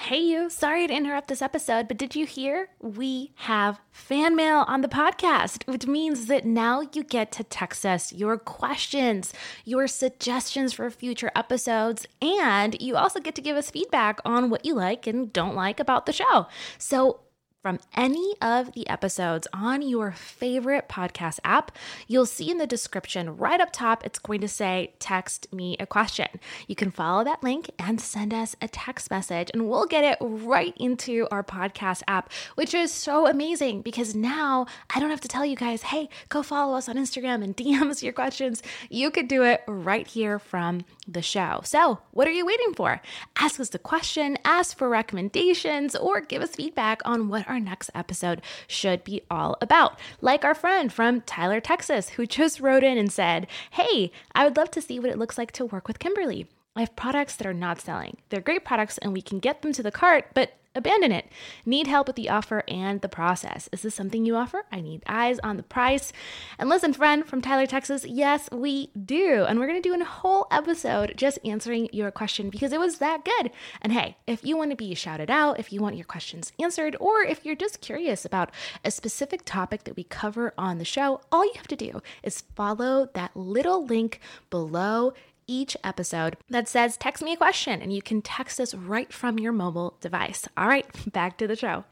Hey, 0.00 0.20
you. 0.20 0.48
Sorry 0.48 0.86
to 0.86 0.94
interrupt 0.94 1.26
this 1.26 1.42
episode, 1.42 1.88
but 1.88 1.96
did 1.96 2.14
you 2.14 2.24
hear? 2.24 2.68
We 2.80 3.32
have 3.34 3.80
fan 3.90 4.36
mail 4.36 4.64
on 4.68 4.80
the 4.80 4.88
podcast, 4.88 5.66
which 5.66 5.88
means 5.88 6.26
that 6.26 6.46
now 6.46 6.82
you 6.92 7.02
get 7.02 7.32
to 7.32 7.42
text 7.42 7.84
us 7.84 8.12
your 8.12 8.38
questions, 8.38 9.32
your 9.64 9.88
suggestions 9.88 10.72
for 10.72 10.88
future 10.88 11.32
episodes, 11.34 12.06
and 12.22 12.80
you 12.80 12.94
also 12.94 13.18
get 13.18 13.34
to 13.34 13.42
give 13.42 13.56
us 13.56 13.72
feedback 13.72 14.20
on 14.24 14.50
what 14.50 14.64
you 14.64 14.72
like 14.72 15.08
and 15.08 15.32
don't 15.32 15.56
like 15.56 15.80
about 15.80 16.06
the 16.06 16.12
show. 16.12 16.46
So 16.78 17.18
from 17.62 17.80
any 17.96 18.34
of 18.40 18.72
the 18.72 18.88
episodes 18.88 19.48
on 19.52 19.82
your 19.82 20.12
favorite 20.12 20.88
podcast 20.88 21.40
app, 21.42 21.72
you'll 22.06 22.24
see 22.24 22.50
in 22.50 22.58
the 22.58 22.66
description 22.68 23.36
right 23.36 23.60
up 23.60 23.70
top, 23.72 24.04
it's 24.06 24.20
going 24.20 24.40
to 24.40 24.48
say, 24.48 24.94
Text 25.00 25.52
me 25.52 25.76
a 25.80 25.86
question. 25.86 26.28
You 26.68 26.76
can 26.76 26.92
follow 26.92 27.24
that 27.24 27.42
link 27.42 27.68
and 27.78 28.00
send 28.00 28.32
us 28.32 28.54
a 28.62 28.68
text 28.68 29.10
message, 29.10 29.50
and 29.52 29.68
we'll 29.68 29.86
get 29.86 30.04
it 30.04 30.18
right 30.20 30.72
into 30.76 31.26
our 31.32 31.42
podcast 31.42 32.02
app, 32.06 32.30
which 32.54 32.74
is 32.74 32.92
so 32.92 33.26
amazing 33.26 33.82
because 33.82 34.14
now 34.14 34.66
I 34.94 35.00
don't 35.00 35.10
have 35.10 35.20
to 35.22 35.28
tell 35.28 35.44
you 35.44 35.56
guys, 35.56 35.82
hey, 35.82 36.08
go 36.28 36.44
follow 36.44 36.76
us 36.76 36.88
on 36.88 36.96
Instagram 36.96 37.42
and 37.42 37.56
DM 37.56 37.90
us 37.90 38.02
your 38.02 38.12
questions. 38.12 38.62
You 38.88 39.10
could 39.10 39.26
do 39.26 39.42
it 39.42 39.62
right 39.66 40.06
here 40.06 40.38
from 40.38 40.84
the 41.08 41.22
show. 41.22 41.60
So, 41.64 41.98
what 42.12 42.28
are 42.28 42.32
you 42.32 42.46
waiting 42.46 42.74
for? 42.74 43.00
Ask 43.36 43.58
us 43.58 43.70
the 43.70 43.78
question, 43.78 44.38
ask 44.44 44.76
for 44.76 44.88
recommendations, 44.88 45.96
or 45.96 46.20
give 46.20 46.42
us 46.42 46.50
feedback 46.50 47.00
on 47.04 47.28
what 47.28 47.47
our 47.48 47.60
next 47.60 47.90
episode 47.94 48.42
should 48.66 49.04
be 49.04 49.22
all 49.30 49.56
about. 49.60 49.98
Like 50.20 50.44
our 50.44 50.54
friend 50.54 50.92
from 50.92 51.22
Tyler, 51.22 51.60
Texas, 51.60 52.10
who 52.10 52.26
just 52.26 52.60
wrote 52.60 52.84
in 52.84 52.98
and 52.98 53.10
said, 53.10 53.46
Hey, 53.70 54.12
I 54.34 54.44
would 54.44 54.56
love 54.56 54.70
to 54.72 54.82
see 54.82 54.98
what 54.98 55.10
it 55.10 55.18
looks 55.18 55.38
like 55.38 55.52
to 55.52 55.64
work 55.64 55.88
with 55.88 55.98
Kimberly. 55.98 56.46
I 56.76 56.80
have 56.80 56.94
products 56.94 57.34
that 57.36 57.46
are 57.46 57.54
not 57.54 57.80
selling. 57.80 58.18
They're 58.28 58.40
great 58.40 58.64
products 58.64 58.98
and 58.98 59.12
we 59.12 59.22
can 59.22 59.40
get 59.40 59.62
them 59.62 59.72
to 59.72 59.82
the 59.82 59.90
cart, 59.90 60.26
but 60.34 60.57
abandon 60.78 61.12
it. 61.12 61.26
Need 61.66 61.86
help 61.86 62.06
with 62.06 62.16
the 62.16 62.30
offer 62.30 62.64
and 62.68 63.00
the 63.00 63.08
process. 63.08 63.68
Is 63.72 63.82
this 63.82 63.94
something 63.94 64.24
you 64.24 64.36
offer? 64.36 64.64
I 64.72 64.80
need 64.80 65.02
eyes 65.06 65.38
on 65.40 65.56
the 65.56 65.62
price. 65.62 66.12
And 66.58 66.68
listen, 66.68 66.92
friend 66.92 67.26
from 67.26 67.42
Tyler, 67.42 67.66
Texas, 67.66 68.06
yes, 68.06 68.48
we 68.50 68.90
do. 69.04 69.44
And 69.46 69.58
we're 69.58 69.66
going 69.66 69.82
to 69.82 69.88
do 69.88 70.00
a 70.00 70.04
whole 70.04 70.46
episode 70.50 71.14
just 71.16 71.38
answering 71.44 71.88
your 71.92 72.10
question 72.10 72.48
because 72.48 72.72
it 72.72 72.80
was 72.80 72.98
that 72.98 73.24
good. 73.24 73.50
And 73.82 73.92
hey, 73.92 74.16
if 74.26 74.44
you 74.44 74.56
want 74.56 74.70
to 74.70 74.76
be 74.76 74.94
shouted 74.94 75.30
out, 75.30 75.58
if 75.58 75.72
you 75.72 75.80
want 75.80 75.96
your 75.96 76.04
questions 76.04 76.52
answered, 76.60 76.96
or 77.00 77.22
if 77.22 77.44
you're 77.44 77.56
just 77.56 77.80
curious 77.80 78.24
about 78.24 78.50
a 78.84 78.90
specific 78.90 79.44
topic 79.44 79.84
that 79.84 79.96
we 79.96 80.04
cover 80.04 80.54
on 80.56 80.78
the 80.78 80.84
show, 80.84 81.20
all 81.32 81.44
you 81.44 81.52
have 81.56 81.68
to 81.68 81.76
do 81.76 82.00
is 82.22 82.44
follow 82.54 83.08
that 83.14 83.36
little 83.36 83.84
link 83.84 84.20
below 84.50 85.12
each 85.48 85.76
episode 85.82 86.36
that 86.48 86.68
says, 86.68 86.96
Text 86.96 87.24
me 87.24 87.32
a 87.32 87.36
question, 87.36 87.82
and 87.82 87.92
you 87.92 88.02
can 88.02 88.22
text 88.22 88.60
us 88.60 88.74
right 88.74 89.12
from 89.12 89.38
your 89.38 89.52
mobile 89.52 89.96
device. 90.00 90.46
All 90.56 90.68
right, 90.68 90.86
back 91.12 91.38
to 91.38 91.48
the 91.48 91.56
show. 91.56 91.84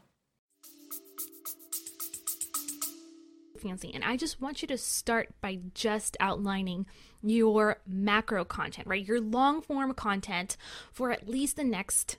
Fancy. 3.61 3.93
And 3.93 4.03
I 4.03 4.15
just 4.15 4.39
want 4.39 4.61
you 4.61 4.67
to 4.69 4.77
start 4.77 5.29
by 5.41 5.59
just 5.73 6.15
outlining 6.19 6.85
your 7.23 7.79
macro 7.87 8.45
content, 8.45 8.87
right? 8.87 9.05
Your 9.05 9.19
long 9.19 9.61
form 9.61 9.93
content 9.93 10.55
for 10.93 11.11
at 11.11 11.27
least 11.27 11.55
the 11.55 11.63
next 11.63 12.17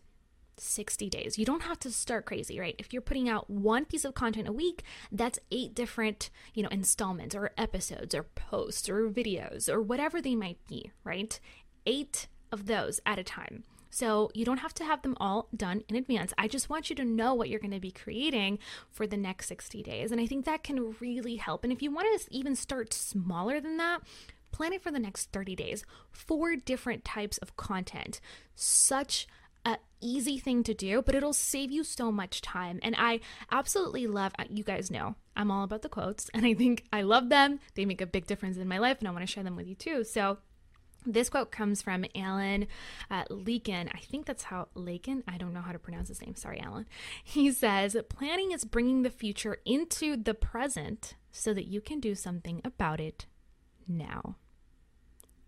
60 0.61 1.09
days. 1.09 1.39
You 1.39 1.45
don't 1.45 1.63
have 1.63 1.79
to 1.81 1.91
start 1.91 2.27
crazy, 2.27 2.59
right? 2.59 2.75
If 2.79 2.93
you're 2.93 3.03
putting 3.03 3.29
out 3.29 3.49
one 3.49 3.85
piece 3.85 4.05
of 4.05 4.15
content 4.15 4.49
a 4.49 4.53
week, 4.53 4.83
that's 5.11 5.39
eight 5.51 5.75
different, 5.75 6.31
you 6.55 6.63
know, 6.63 6.69
installments 6.71 7.35
or 7.35 7.51
episodes 7.57 8.15
or 8.15 8.25
posts 8.25 8.89
or 8.89 9.09
videos 9.09 9.69
or 9.69 9.81
whatever 9.81 10.21
they 10.21 10.35
might 10.35 10.59
be, 10.67 10.91
right? 11.05 11.39
Eight 11.87 12.29
of 12.53 12.67
those 12.67 13.01
at 13.07 13.19
a 13.19 13.25
time. 13.25 13.65
So 13.91 14.31
you 14.35 14.45
don't 14.45 14.59
have 14.59 14.75
to 14.75 14.85
have 14.85 15.03
them 15.03 15.17
all 15.19 15.49
done 15.57 15.83
in 15.89 15.97
advance. 15.97 16.33
I 16.37 16.49
just 16.49 16.69
want 16.69 16.91
you 16.91 16.97
to 16.97 17.05
know 17.05 17.35
what 17.35 17.49
you're 17.49 17.61
going 17.61 17.71
to 17.71 17.81
be 17.81 17.91
creating 17.91 18.59
for 18.91 19.07
the 19.07 19.17
next 19.17 19.49
60 19.49 19.83
days. 19.83 20.13
And 20.13 20.21
I 20.21 20.27
think 20.27 20.45
that 20.45 20.63
can 20.63 20.95
really 21.01 21.37
help. 21.37 21.65
And 21.65 21.73
if 21.73 21.83
you 21.83 21.91
want 21.91 22.21
to 22.21 22.27
even 22.31 22.55
start 22.55 22.93
smaller 22.93 23.61
than 23.61 23.77
that, 23.79 24.01
plan 24.51 24.73
it 24.73 24.83
for 24.83 24.91
the 24.91 24.99
next 24.99 25.33
30 25.33 25.57
days. 25.57 25.85
Four 26.11 26.57
different 26.57 27.05
types 27.05 27.39
of 27.39 27.57
content. 27.57 28.21
Such 28.55 29.27
easy 30.01 30.39
thing 30.39 30.63
to 30.65 30.75
do, 30.75 31.03
but 31.03 31.15
it'll 31.15 31.33
save 31.33 31.71
you 31.71 31.85
so 31.85 32.11
much 32.11 32.41
time. 32.41 32.79
And 32.83 32.95
I 32.99 33.21
absolutely 33.51 34.07
love, 34.07 34.33
uh, 34.39 34.45
you 34.49 34.65
guys 34.65 34.91
know, 34.91 35.15
I'm 35.37 35.51
all 35.51 35.65
about 35.65 35.83
the 35.83 35.89
quotes, 35.89 36.29
and 36.35 36.45
I 36.45 36.55
think 36.55 36.85
I 36.93 37.03
love 37.03 37.29
them. 37.29 37.61
They 37.75 37.85
make 37.85 38.01
a 38.01 38.07
big 38.07 38.27
difference 38.27 38.57
in 38.57 38.69
my 38.69 38.79
life, 38.79 38.99
and 38.99 39.09
I 39.09 39.13
want 39.13 39.27
to 39.27 39.33
share 39.33 39.45
them 39.45 39.57
with 39.57 39.67
you 39.67 39.75
too. 39.75 40.05
So, 40.05 40.39
this 41.07 41.31
quote 41.31 41.53
comes 41.53 41.81
from 41.81 42.05
Alan 42.15 42.67
uh, 43.11 43.25
Leakin. 43.31 43.89
I 43.95 43.99
think 43.99 44.27
that's 44.27 44.43
how 44.43 44.69
Lakin. 44.75 45.23
I 45.29 45.39
don't 45.39 45.55
know 45.55 45.61
how 45.63 45.73
to 45.73 45.79
pronounce 45.79 46.09
his 46.09 46.21
name. 46.21 46.35
Sorry, 46.35 46.61
Alan. 46.61 46.87
He 47.25 47.53
says, 47.53 47.97
"Planning 48.09 48.53
is 48.53 48.65
bringing 48.65 49.03
the 49.03 49.11
future 49.11 49.59
into 49.65 50.17
the 50.17 50.35
present 50.35 51.15
so 51.31 51.55
that 51.55 51.67
you 51.67 51.81
can 51.81 52.01
do 52.01 52.15
something 52.15 52.61
about 52.65 53.01
it 53.01 53.27
now." 53.87 54.37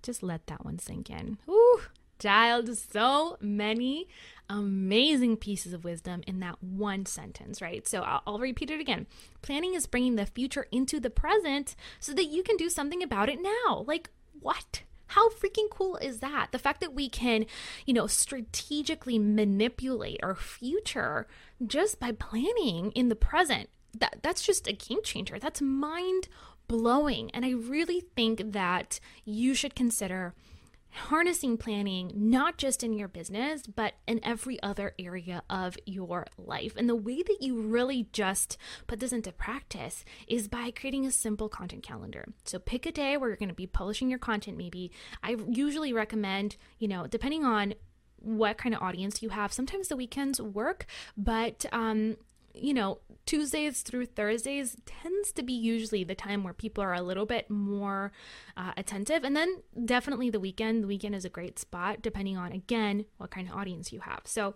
Just 0.03 0.23
let 0.23 0.47
that 0.47 0.65
one 0.65 0.79
sink 0.79 1.11
in. 1.11 1.39
Ooh, 1.49 1.81
dialed 2.21 2.77
so 2.79 3.37
many 3.41 4.07
amazing 4.49 5.37
pieces 5.37 5.73
of 5.73 5.85
wisdom 5.85 6.23
in 6.27 6.41
that 6.41 6.63
one 6.63 7.07
sentence, 7.07 7.63
right? 7.63 7.87
So 7.87 8.03
I'll, 8.03 8.23
I'll, 8.27 8.39
repeat 8.39 8.71
it 8.71 8.81
again. 8.81 9.07
Planning 9.43 9.75
is 9.75 9.87
bringing 9.87 10.17
the 10.17 10.27
future 10.27 10.67
into 10.71 11.01
the 11.01 11.11
present 11.11 11.75
so 12.01 12.13
that 12.13 12.27
you 12.27 12.43
can 12.43 12.57
do 12.57 12.69
something 12.69 13.03
about 13.03 13.29
it 13.29 13.39
now. 13.41 13.85
Like, 13.87 14.11
what? 14.41 14.83
How 15.07 15.31
freaking 15.31 15.71
cool 15.71 15.97
is 15.97 16.21
that? 16.21 16.49
The 16.53 16.59
fact 16.59 16.81
that 16.81 16.95
we 16.95 17.09
can, 17.09 17.47
you 17.85 17.95
know, 17.95 18.07
strategically 18.07 19.19
manipulate 19.19 20.21
our 20.23 20.35
future 20.35 21.27
just 21.65 21.99
by 21.99 22.13
planning 22.13 22.93
in 22.93 23.09
the 23.09 23.17
present. 23.17 23.71
That 23.99 24.21
that's 24.23 24.43
just 24.43 24.69
a 24.69 24.73
game 24.73 25.03
changer. 25.03 25.39
That's 25.41 25.61
mind 25.61 26.29
blowing. 26.69 27.31
And 27.33 27.45
I 27.45 27.51
really 27.51 28.05
think 28.15 28.53
that 28.53 29.01
you 29.25 29.55
should 29.55 29.75
consider 29.75 30.35
harnessing 30.93 31.57
planning 31.57 32.11
not 32.15 32.57
just 32.57 32.83
in 32.83 32.93
your 32.93 33.09
business 33.09 33.63
but 33.67 33.95
in 34.07 34.21
every 34.23 34.63
other 34.63 34.95
area 34.99 35.43
of 35.49 35.77
your 35.87 36.27
life 36.37 36.75
and 36.77 36.89
the 36.89 36.97
way 36.97 37.23
that 37.23 37.39
you 37.41 37.61
really 37.61 38.09
just 38.13 38.57
put 38.87 39.01
this 39.01 39.13
into 39.13 39.33
practice 39.33 40.05
is 40.27 40.49
by 40.49 40.71
creating 40.71 41.07
a 41.07 41.11
simple 41.11 41.49
content 41.49 41.83
calendar 41.83 42.25
so 42.45 42.59
pick 42.59 42.87
a 42.87 42.93
day 42.93 43.17
where 43.17 43.29
you're 43.29 43.37
going 43.37 43.49
to 43.49 43.55
be 43.55 43.67
publishing 43.67 44.11
your 44.11 44.19
content 44.19 44.57
maybe 44.57 44.91
i 45.23 45.37
usually 45.49 45.93
recommend 45.93 46.57
you 46.79 46.89
know 46.89 47.07
depending 47.07 47.45
on 47.45 47.75
what 48.21 48.59
kind 48.59 48.75
of 48.75 48.83
audience 48.83 49.23
you 49.23 49.31
have. 49.31 49.53
Sometimes 49.53 49.89
the 49.89 49.97
weekends 49.97 50.41
work, 50.41 50.87
but 51.17 51.65
um, 51.73 52.17
you 52.55 52.75
know, 52.75 52.99
Tuesdays 53.27 53.83
through 53.83 54.07
Thursdays 54.07 54.77
tends 54.87 55.33
to 55.33 55.43
be 55.43 55.53
usually 55.53 56.05
the 56.05 56.15
time 56.15 56.43
where 56.43 56.55
people 56.55 56.83
are 56.83 56.95
a 56.95 57.03
little 57.03 57.27
bit 57.27 57.49
more 57.51 58.13
uh, 58.57 58.73
attentive. 58.77 59.25
And 59.25 59.37
then 59.37 59.63
definitely 59.85 60.31
the 60.31 60.41
weekend. 60.41 60.83
The 60.83 60.89
weekend 60.89 61.15
is 61.15 61.25
a 61.25 61.29
great 61.29 61.59
spot, 61.59 62.03
depending 62.03 62.37
on, 62.37 62.53
again, 62.53 63.05
what 63.19 63.31
kind 63.31 63.49
of 63.49 63.55
audience 63.55 63.93
you 63.93 64.01
have. 64.01 64.23
So 64.25 64.55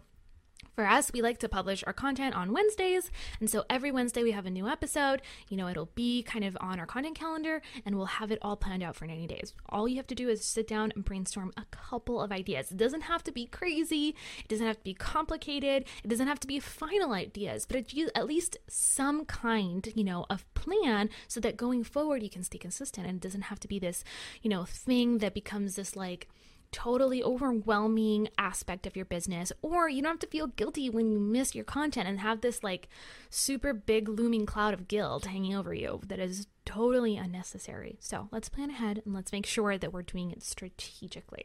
for 0.75 0.87
us, 0.87 1.13
we 1.13 1.23
like 1.23 1.39
to 1.39 1.49
publish 1.49 1.85
our 1.87 1.93
content 1.93 2.35
on 2.35 2.53
Wednesdays. 2.53 3.11
And 3.41 3.49
so 3.49 3.65
every 3.71 3.91
Wednesday 3.91 4.23
we 4.23 4.33
have 4.33 4.47
a 4.47 4.51
new 4.51 4.69
episode. 4.69 5.23
You 5.49 5.57
know, 5.57 5.69
it'll 5.69 5.91
be 5.95 6.23
kind 6.23 6.45
of 6.45 6.57
on 6.61 6.81
our 6.81 6.87
content 6.87 7.19
calendar 7.19 7.63
and 7.85 7.97
we'll 7.97 8.07
have 8.07 8.31
it 8.31 8.39
all 8.43 8.57
planned 8.57 8.83
out 8.83 8.97
for 8.97 9.07
90 9.07 9.27
days. 9.27 9.55
All 9.69 9.89
you 9.89 9.97
have 9.97 10.07
to 10.09 10.15
do 10.15 10.29
is 10.29 10.45
sit 10.45 10.67
down 10.67 10.93
and 10.95 11.05
brainstorm 11.05 11.53
a 11.57 11.65
couple 11.71 12.21
of 12.21 12.33
ideas. 12.33 12.71
It 12.71 12.77
doesn't 12.77 13.03
have 13.03 13.23
to 13.25 13.33
be 13.33 13.47
crazy, 13.47 14.15
it 14.39 14.49
doesn't 14.49 14.67
have 14.67 14.79
to 14.79 14.85
be 14.85 14.95
complicated, 14.95 15.85
it 16.03 16.09
doesn't 16.09 16.27
have 16.27 16.41
to 16.41 16.47
be 16.47 16.61
final 16.61 17.13
ideas, 17.13 17.67
but 17.67 17.85
at 18.15 18.27
least 18.27 18.57
some 18.69 19.25
kind, 19.25 19.93
you 19.95 20.05
know, 20.05 20.27
of 20.31 20.53
plan 20.55 21.11
so 21.29 21.41
that 21.41 21.57
going 21.57 21.85
forward 21.85 22.23
you 22.23 22.31
can 22.31 22.43
stay 22.43 22.59
consistent 22.59 23.07
and 23.07 23.17
it 23.17 23.23
doesn't 23.23 23.43
have 23.43 23.61
to 23.61 23.69
be 23.69 23.79
this, 23.79 24.05
you 24.43 24.51
know, 24.51 24.65
thing 24.65 25.19
that 25.19 25.35
becomes 25.35 25.77
this 25.77 25.97
like, 25.97 26.29
totally 26.75 27.23
overwhelming 27.23 28.29
aspect 28.37 28.85
of 28.85 28.97
your 28.97 29.05
business, 29.05 29.53
or 29.63 29.89
you 29.89 30.03
don't 30.03 30.11
have 30.11 30.19
to 30.19 30.27
feel 30.27 30.49
guilty 30.49 30.91
when 30.91 31.09
you 31.13 31.21
miss 31.21 31.55
your 31.55 31.65
content 31.65 32.09
and 32.09 32.19
have 32.19 32.41
this 32.41 32.65
like 32.65 32.89
super 33.31 33.73
big 33.73 34.09
looming 34.09 34.45
cloud 34.45 34.75
of 34.75 34.89
guilt 34.89 35.27
hanging 35.27 35.55
over 35.55 35.73
you 35.73 36.01
that 36.09 36.19
is 36.19 36.49
totally 36.65 37.17
unnecessary. 37.17 37.97
So 38.01 38.29
let's 38.33 38.49
plan 38.49 38.71
ahead 38.71 39.03
and 39.05 39.15
let's 39.15 39.31
make 39.31 39.47
sure 39.47 39.79
that 39.79 39.93
we're 39.93 40.03
doing 40.03 40.33
it 40.33 40.43
strategically. 40.43 41.45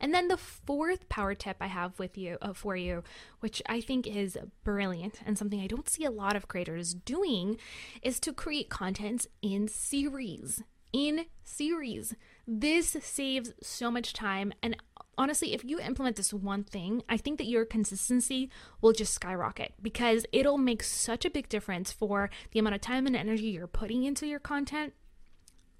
And 0.00 0.12
then 0.12 0.26
the 0.26 0.36
fourth 0.36 1.08
power 1.08 1.36
tip 1.36 1.58
I 1.60 1.68
have 1.68 1.96
with 2.00 2.18
you 2.18 2.36
uh, 2.42 2.52
for 2.52 2.74
you, 2.74 3.04
which 3.38 3.62
I 3.66 3.80
think 3.80 4.08
is 4.08 4.36
brilliant 4.64 5.20
and 5.24 5.38
something 5.38 5.60
I 5.60 5.68
don't 5.68 5.88
see 5.88 6.04
a 6.04 6.10
lot 6.10 6.34
of 6.34 6.48
creators 6.48 6.94
doing, 6.94 7.58
is 8.02 8.18
to 8.20 8.32
create 8.32 8.70
content 8.70 9.28
in 9.40 9.68
series. 9.68 10.64
In 10.92 11.26
series. 11.44 12.16
This 12.46 12.96
saves 13.00 13.52
so 13.62 13.90
much 13.90 14.12
time. 14.12 14.52
And 14.62 14.76
honestly, 15.16 15.54
if 15.54 15.64
you 15.64 15.80
implement 15.80 16.16
this 16.16 16.32
one 16.32 16.64
thing, 16.64 17.02
I 17.08 17.16
think 17.16 17.38
that 17.38 17.46
your 17.46 17.64
consistency 17.64 18.50
will 18.80 18.92
just 18.92 19.14
skyrocket 19.14 19.74
because 19.80 20.26
it'll 20.32 20.58
make 20.58 20.82
such 20.82 21.24
a 21.24 21.30
big 21.30 21.48
difference 21.48 21.92
for 21.92 22.30
the 22.52 22.58
amount 22.58 22.74
of 22.74 22.80
time 22.80 23.06
and 23.06 23.16
energy 23.16 23.46
you're 23.46 23.66
putting 23.66 24.04
into 24.04 24.26
your 24.26 24.40
content 24.40 24.94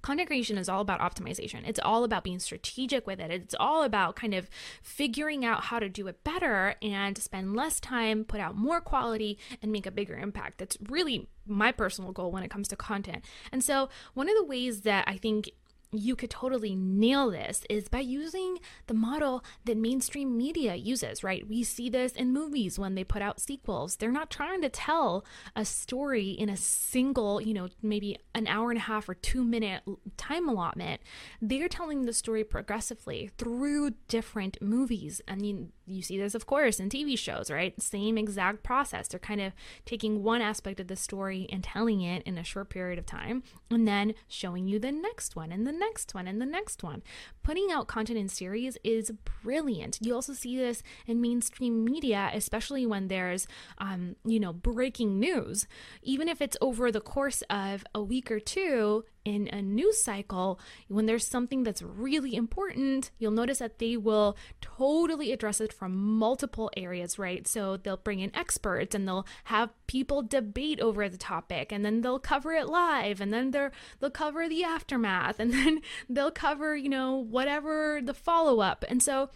content 0.05 0.29
creation 0.29 0.59
is 0.59 0.69
all 0.69 0.83
about 0.83 1.01
optimization. 1.01 1.67
It's 1.67 1.81
all 1.83 2.05
about 2.05 2.25
being 2.25 2.39
strategic 2.39 3.07
with 3.07 3.19
it. 3.19 3.31
It's 3.31 3.55
all 3.59 3.83
about 3.83 4.17
kind 4.17 4.35
of 4.35 4.51
figuring 4.83 5.47
out 5.47 5.65
how 5.65 5.79
to 5.79 5.89
do 5.89 6.07
it 6.09 6.23
better 6.23 6.75
and 6.83 7.17
spend 7.17 7.57
less 7.57 7.81
time, 7.81 8.27
put 8.27 8.39
out 8.39 8.55
more 8.55 8.83
quality, 8.83 9.39
and 9.63 9.73
make 9.73 9.87
a 9.87 9.91
bigger 9.91 10.15
impact. 10.15 10.59
That's 10.59 10.77
really 10.91 11.27
my 11.47 11.73
personal 11.73 12.13
goal 12.13 12.31
when 12.31 12.43
it 12.43 12.51
comes 12.51 12.69
to 12.69 12.77
content. 12.77 13.25
And 13.51 13.65
so, 13.65 13.89
one 14.13 14.29
of 14.29 14.37
the 14.37 14.45
ways 14.45 14.83
that 14.83 15.09
I 15.09 15.17
think 15.17 15.51
you 15.97 16.17
could 16.17 16.31
totally 16.31 16.75
nail 16.75 17.31
this 17.31 17.65
is 17.69 17.89
by 17.89 18.01
using 18.01 18.59
the 18.87 18.95
model 18.95 19.45
that 19.65 19.77
mainstream 19.77 20.37
media 20.37 20.75
uses, 20.75 21.23
right? 21.23 21.47
We 21.49 21.63
see 21.63 21.89
this 21.89 22.13
in 22.13 22.33
movies 22.33 22.79
when 22.79 22.95
they 22.95 23.05
put 23.05 23.23
out 23.23 23.41
sequels. 23.41 23.97
They're 23.97 24.11
not 24.11 24.31
trying 24.31 24.63
to 24.63 24.69
tell 24.69 25.25
a 25.57 25.65
story 25.65 26.31
in 26.31 26.49
a 26.49 26.57
single, 26.57 27.41
you 27.41 27.55
know, 27.55 27.69
maybe 27.83 28.19
an 28.35 28.47
hour 28.47 28.71
and 28.71 28.79
a 28.79 28.83
half 28.83 29.09
or 29.09 29.15
two 29.15 29.45
minute 29.45 29.83
time 30.17 30.49
allotment. 30.49 31.01
They're 31.41 31.69
telling 31.69 32.03
the 32.03 32.13
story 32.13 32.45
progressively 32.45 33.31
through 33.39 33.93
different 34.09 34.61
movies. 34.61 35.21
I 35.29 35.37
mean, 35.37 35.73
you 35.87 36.03
see 36.03 36.19
this, 36.19 36.35
of 36.35 36.47
course, 36.47 36.81
in 36.81 36.89
TV 36.89 37.19
shows, 37.19 37.51
right? 37.51 37.81
Same 37.81 38.17
exact 38.17 38.63
process. 38.63 39.09
They're 39.09 39.21
kind 39.21 39.41
of 39.41 39.53
taking 39.85 40.23
one 40.23 40.41
aspect 40.41 40.81
of 40.81 40.89
the 40.89 40.97
story 40.97 41.47
and 41.53 41.63
telling 41.63 42.01
it 42.01 42.23
in 42.23 42.39
a 42.39 42.45
short 42.45 42.71
period 42.71 42.99
of 42.99 43.07
time, 43.07 43.43
and 43.71 43.87
then 43.87 44.15
showing 44.29 44.67
you 44.67 44.79
the 44.79 44.93
next 44.93 45.37
one 45.37 45.53
and 45.53 45.67
the 45.67 45.73
next 45.73 45.84
one 46.15 46.27
and 46.27 46.41
the 46.41 46.47
next 46.47 46.83
one. 46.83 47.03
Putting 47.43 47.71
out 47.71 47.87
content 47.87 48.19
in 48.19 48.29
series 48.29 48.79
is 48.83 49.13
brilliant. 49.43 49.99
You 50.01 50.15
also 50.15 50.33
see 50.33 50.57
this 50.57 50.83
in 51.07 51.21
mainstream 51.21 51.85
media, 51.85 52.31
especially 52.33 52.87
when 52.87 53.09
there's, 53.09 53.47
um, 53.79 54.17
you 54.25 54.41
know, 54.41 54.53
breaking 54.53 55.19
news. 55.19 55.67
Even 56.03 56.29
if 56.29 56.41
it's 56.41 56.57
over 56.61 56.91
the 56.91 57.01
course 57.01 57.43
of 57.51 57.85
a 57.95 58.03
week 58.03 58.31
or 58.31 58.41
two, 58.41 59.05
in 59.25 59.49
a 59.53 59.63
news 59.63 60.03
cycle, 60.03 60.61
when 60.89 61.07
there's 61.07 61.27
something 61.27 61.63
that's 61.63 61.83
really 61.83 62.35
important, 62.35 63.11
you'll 63.19 63.31
notice 63.33 63.59
that 63.59 63.79
they 63.79 63.97
will 63.97 64.37
totally 64.61 65.33
address 65.33 65.61
it 65.61 65.73
from 65.73 65.97
multiple 65.97 66.71
areas, 66.77 67.19
right? 67.19 67.47
So 67.49 67.77
they'll 67.77 67.97
bring 67.97 68.21
in 68.21 68.35
experts 68.37 68.95
and 68.95 69.09
they'll 69.09 69.27
have 69.45 69.71
people 69.87 70.23
debate 70.23 70.81
over 70.81 71.09
the 71.09 71.17
topic 71.17 71.73
and 71.73 71.85
then 71.85 72.03
they'll 72.03 72.19
cover 72.19 72.53
it 72.53 72.69
live 72.69 73.21
and 73.21 73.33
then 73.33 73.51
they're 73.51 73.73
they'll 73.99 74.11
cover 74.11 74.49
the 74.49 74.63
aftermath 74.65 75.41
and 75.41 75.53
they'll 76.09 76.31
cover, 76.31 76.77
you 76.77 76.89
know, 76.89 77.17
whatever 77.17 78.01
the 78.03 78.15
follow-up. 78.15 78.85
And 78.89 79.03
so 79.03 79.31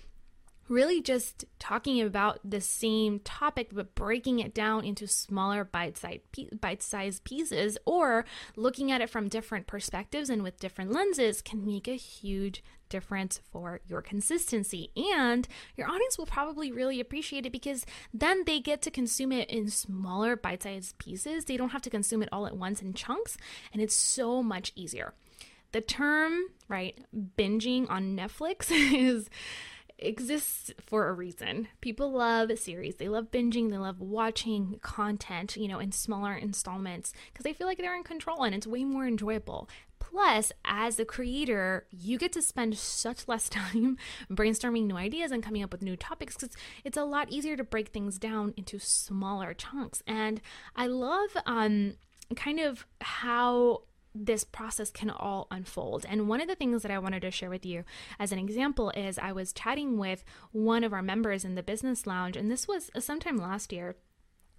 really 0.68 1.00
just 1.00 1.44
talking 1.58 2.00
about 2.00 2.38
the 2.44 2.60
same 2.60 3.20
topic 3.20 3.70
but 3.72 3.94
breaking 3.94 4.38
it 4.38 4.54
down 4.54 4.84
into 4.84 5.06
smaller 5.06 5.64
bite-sized 5.64 6.20
bite-sized 6.60 7.24
pieces 7.24 7.78
or 7.86 8.24
looking 8.54 8.92
at 8.92 9.00
it 9.00 9.08
from 9.08 9.28
different 9.28 9.66
perspectives 9.66 10.28
and 10.28 10.42
with 10.42 10.60
different 10.60 10.92
lenses 10.92 11.40
can 11.40 11.64
make 11.64 11.88
a 11.88 11.96
huge 11.96 12.62
difference 12.88 13.40
for 13.50 13.80
your 13.86 14.00
consistency. 14.00 14.90
And 14.96 15.46
your 15.76 15.90
audience 15.90 16.16
will 16.16 16.26
probably 16.26 16.72
really 16.72 17.00
appreciate 17.00 17.44
it 17.44 17.52
because 17.52 17.84
then 18.14 18.44
they 18.46 18.60
get 18.60 18.80
to 18.82 18.90
consume 18.90 19.30
it 19.30 19.50
in 19.50 19.68
smaller 19.68 20.36
bite-sized 20.36 20.96
pieces. 20.98 21.44
They 21.44 21.58
don't 21.58 21.70
have 21.70 21.82
to 21.82 21.90
consume 21.90 22.22
it 22.22 22.30
all 22.32 22.46
at 22.46 22.56
once 22.56 22.80
in 22.80 22.94
chunks 22.94 23.36
and 23.72 23.82
it's 23.82 23.94
so 23.94 24.42
much 24.42 24.72
easier 24.74 25.12
the 25.72 25.80
term 25.80 26.38
right 26.68 26.98
binging 27.36 27.88
on 27.90 28.16
netflix 28.16 28.70
is 28.70 29.28
exists 29.98 30.72
for 30.80 31.08
a 31.08 31.12
reason. 31.12 31.68
People 31.80 32.12
love 32.12 32.56
series. 32.58 32.96
They 32.96 33.08
love 33.08 33.30
binging, 33.30 33.70
they 33.70 33.78
love 33.78 34.00
watching 34.00 34.78
content, 34.82 35.56
you 35.56 35.68
know, 35.68 35.78
in 35.78 35.92
smaller 35.92 36.34
installments 36.34 37.12
because 37.32 37.44
they 37.44 37.52
feel 37.52 37.66
like 37.66 37.78
they're 37.78 37.96
in 37.96 38.04
control 38.04 38.44
and 38.44 38.54
it's 38.54 38.66
way 38.66 38.84
more 38.84 39.06
enjoyable. 39.06 39.68
Plus, 39.98 40.52
as 40.64 40.98
a 41.00 41.04
creator, 41.04 41.86
you 41.90 42.16
get 42.16 42.32
to 42.32 42.42
spend 42.42 42.78
such 42.78 43.26
less 43.28 43.48
time 43.48 43.98
brainstorming 44.30 44.86
new 44.86 44.96
ideas 44.96 45.32
and 45.32 45.42
coming 45.42 45.62
up 45.62 45.72
with 45.72 45.82
new 45.82 45.96
topics 45.96 46.36
because 46.36 46.56
it's 46.84 46.96
a 46.96 47.04
lot 47.04 47.30
easier 47.30 47.56
to 47.56 47.64
break 47.64 47.88
things 47.88 48.18
down 48.18 48.54
into 48.56 48.78
smaller 48.78 49.52
chunks. 49.52 50.02
And 50.06 50.40
I 50.76 50.86
love 50.86 51.30
um, 51.44 51.94
kind 52.36 52.60
of 52.60 52.86
how 53.00 53.82
this 54.26 54.44
process 54.44 54.90
can 54.90 55.10
all 55.10 55.46
unfold. 55.50 56.04
And 56.08 56.28
one 56.28 56.40
of 56.40 56.48
the 56.48 56.54
things 56.54 56.82
that 56.82 56.90
I 56.90 56.98
wanted 56.98 57.22
to 57.22 57.30
share 57.30 57.50
with 57.50 57.64
you 57.64 57.84
as 58.18 58.32
an 58.32 58.38
example 58.38 58.90
is 58.90 59.18
I 59.18 59.32
was 59.32 59.52
chatting 59.52 59.98
with 59.98 60.24
one 60.52 60.84
of 60.84 60.92
our 60.92 61.02
members 61.02 61.44
in 61.44 61.54
the 61.54 61.62
business 61.62 62.06
lounge, 62.06 62.36
and 62.36 62.50
this 62.50 62.66
was 62.66 62.90
sometime 62.98 63.36
last 63.36 63.72
year. 63.72 63.96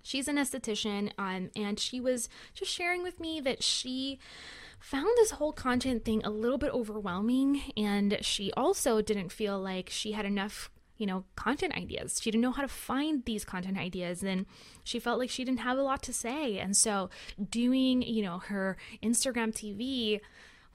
She's 0.02 0.28
an 0.28 0.38
esthetician, 0.38 1.12
um, 1.18 1.50
and 1.56 1.80
she 1.80 2.00
was 2.00 2.30
just 2.54 2.72
sharing 2.72 3.04
with 3.04 3.20
me 3.20 3.42
that 3.42 3.62
she 3.62 4.20
found 4.80 5.10
this 5.18 5.32
whole 5.32 5.52
content 5.52 6.06
thing 6.06 6.22
a 6.24 6.30
little 6.30 6.58
bit 6.58 6.74
overwhelming, 6.74 7.62
and 7.76 8.18
she 8.22 8.52
also 8.54 9.02
didn't 9.02 9.32
feel 9.32 9.60
like 9.60 9.90
she 9.90 10.14
had 10.14 10.26
enough 10.26 10.72
you 11.00 11.08
know, 11.08 11.24
content 11.36 11.76
ideas. 11.76 12.20
She 12.22 12.30
didn't 12.30 12.44
know 12.44 12.52
how 12.52 12.62
to 12.62 12.68
find 12.68 13.24
these 13.26 13.46
content 13.46 13.78
ideas 13.80 14.22
and 14.22 14.46
she 14.84 15.00
felt 15.00 15.18
like 15.18 15.30
she 15.30 15.44
didn't 15.44 15.62
have 15.62 15.78
a 15.78 15.82
lot 15.82 16.04
to 16.04 16.14
say. 16.14 16.60
And 16.60 16.78
so 16.78 17.10
doing, 17.50 18.04
you 18.04 18.22
know, 18.22 18.38
her 18.38 18.78
Instagram 19.02 19.54
TV 19.54 20.20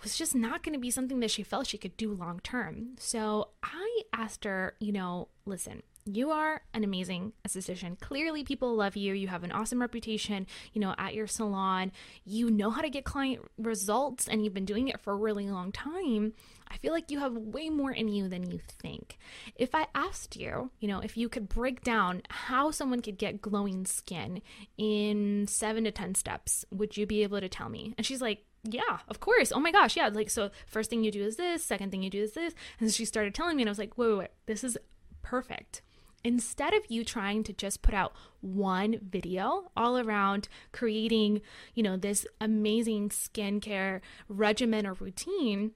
was 0.02 0.16
just 0.16 0.34
not 0.34 0.62
going 0.62 0.72
to 0.72 0.80
be 0.80 0.90
something 0.90 1.20
that 1.20 1.30
she 1.30 1.42
felt 1.42 1.66
she 1.66 1.78
could 1.78 1.96
do 1.96 2.12
long 2.12 2.40
term. 2.42 2.96
So 2.98 3.50
I 3.62 4.02
asked 4.12 4.44
her, 4.44 4.74
you 4.80 4.92
know, 4.92 5.28
listen, 5.44 5.82
you 6.06 6.30
are 6.30 6.60
an 6.74 6.84
amazing 6.84 7.32
esthetician. 7.46 7.98
Clearly, 7.98 8.44
people 8.44 8.74
love 8.74 8.96
you. 8.96 9.14
You 9.14 9.28
have 9.28 9.42
an 9.42 9.52
awesome 9.52 9.80
reputation, 9.80 10.46
you 10.72 10.80
know, 10.80 10.94
at 10.98 11.14
your 11.14 11.26
salon. 11.26 11.92
You 12.24 12.50
know 12.50 12.70
how 12.70 12.82
to 12.82 12.90
get 12.90 13.04
client 13.04 13.42
results 13.56 14.28
and 14.28 14.44
you've 14.44 14.54
been 14.54 14.66
doing 14.66 14.88
it 14.88 15.00
for 15.00 15.12
a 15.12 15.16
really 15.16 15.48
long 15.48 15.72
time. 15.72 16.34
I 16.68 16.76
feel 16.76 16.92
like 16.92 17.10
you 17.10 17.20
have 17.20 17.32
way 17.34 17.70
more 17.70 17.92
in 17.92 18.08
you 18.08 18.28
than 18.28 18.50
you 18.50 18.60
think. 18.82 19.16
If 19.54 19.74
I 19.74 19.86
asked 19.94 20.36
you, 20.36 20.70
you 20.80 20.88
know, 20.88 21.00
if 21.00 21.16
you 21.16 21.28
could 21.28 21.48
break 21.48 21.82
down 21.82 22.22
how 22.28 22.70
someone 22.70 23.00
could 23.00 23.16
get 23.16 23.40
glowing 23.40 23.86
skin 23.86 24.42
in 24.76 25.46
seven 25.46 25.84
to 25.84 25.90
10 25.90 26.16
steps, 26.16 26.64
would 26.70 26.96
you 26.96 27.06
be 27.06 27.22
able 27.22 27.40
to 27.40 27.48
tell 27.48 27.68
me? 27.68 27.94
And 27.96 28.04
she's 28.04 28.20
like, 28.20 28.44
yeah, 28.64 28.98
of 29.08 29.20
course. 29.20 29.52
Oh 29.52 29.60
my 29.60 29.72
gosh, 29.72 29.96
yeah. 29.96 30.08
Like, 30.08 30.30
so 30.30 30.50
first 30.66 30.90
thing 30.90 31.04
you 31.04 31.10
do 31.10 31.22
is 31.22 31.36
this, 31.36 31.64
second 31.64 31.90
thing 31.90 32.02
you 32.02 32.10
do 32.10 32.22
is 32.22 32.32
this. 32.32 32.54
And 32.80 32.92
she 32.92 33.04
started 33.04 33.34
telling 33.34 33.56
me, 33.56 33.62
and 33.62 33.68
I 33.68 33.72
was 33.72 33.78
like, 33.78 33.96
wait, 33.96 34.08
wait, 34.08 34.18
wait, 34.18 34.30
this 34.46 34.64
is 34.64 34.76
perfect. 35.22 35.82
Instead 36.24 36.72
of 36.72 36.82
you 36.88 37.04
trying 37.04 37.44
to 37.44 37.52
just 37.52 37.82
put 37.82 37.92
out 37.94 38.14
one 38.40 38.98
video 39.02 39.70
all 39.76 39.98
around 39.98 40.48
creating, 40.72 41.42
you 41.74 41.82
know, 41.82 41.96
this 41.96 42.26
amazing 42.40 43.10
skincare 43.10 44.00
regimen 44.28 44.86
or 44.86 44.94
routine, 44.94 45.72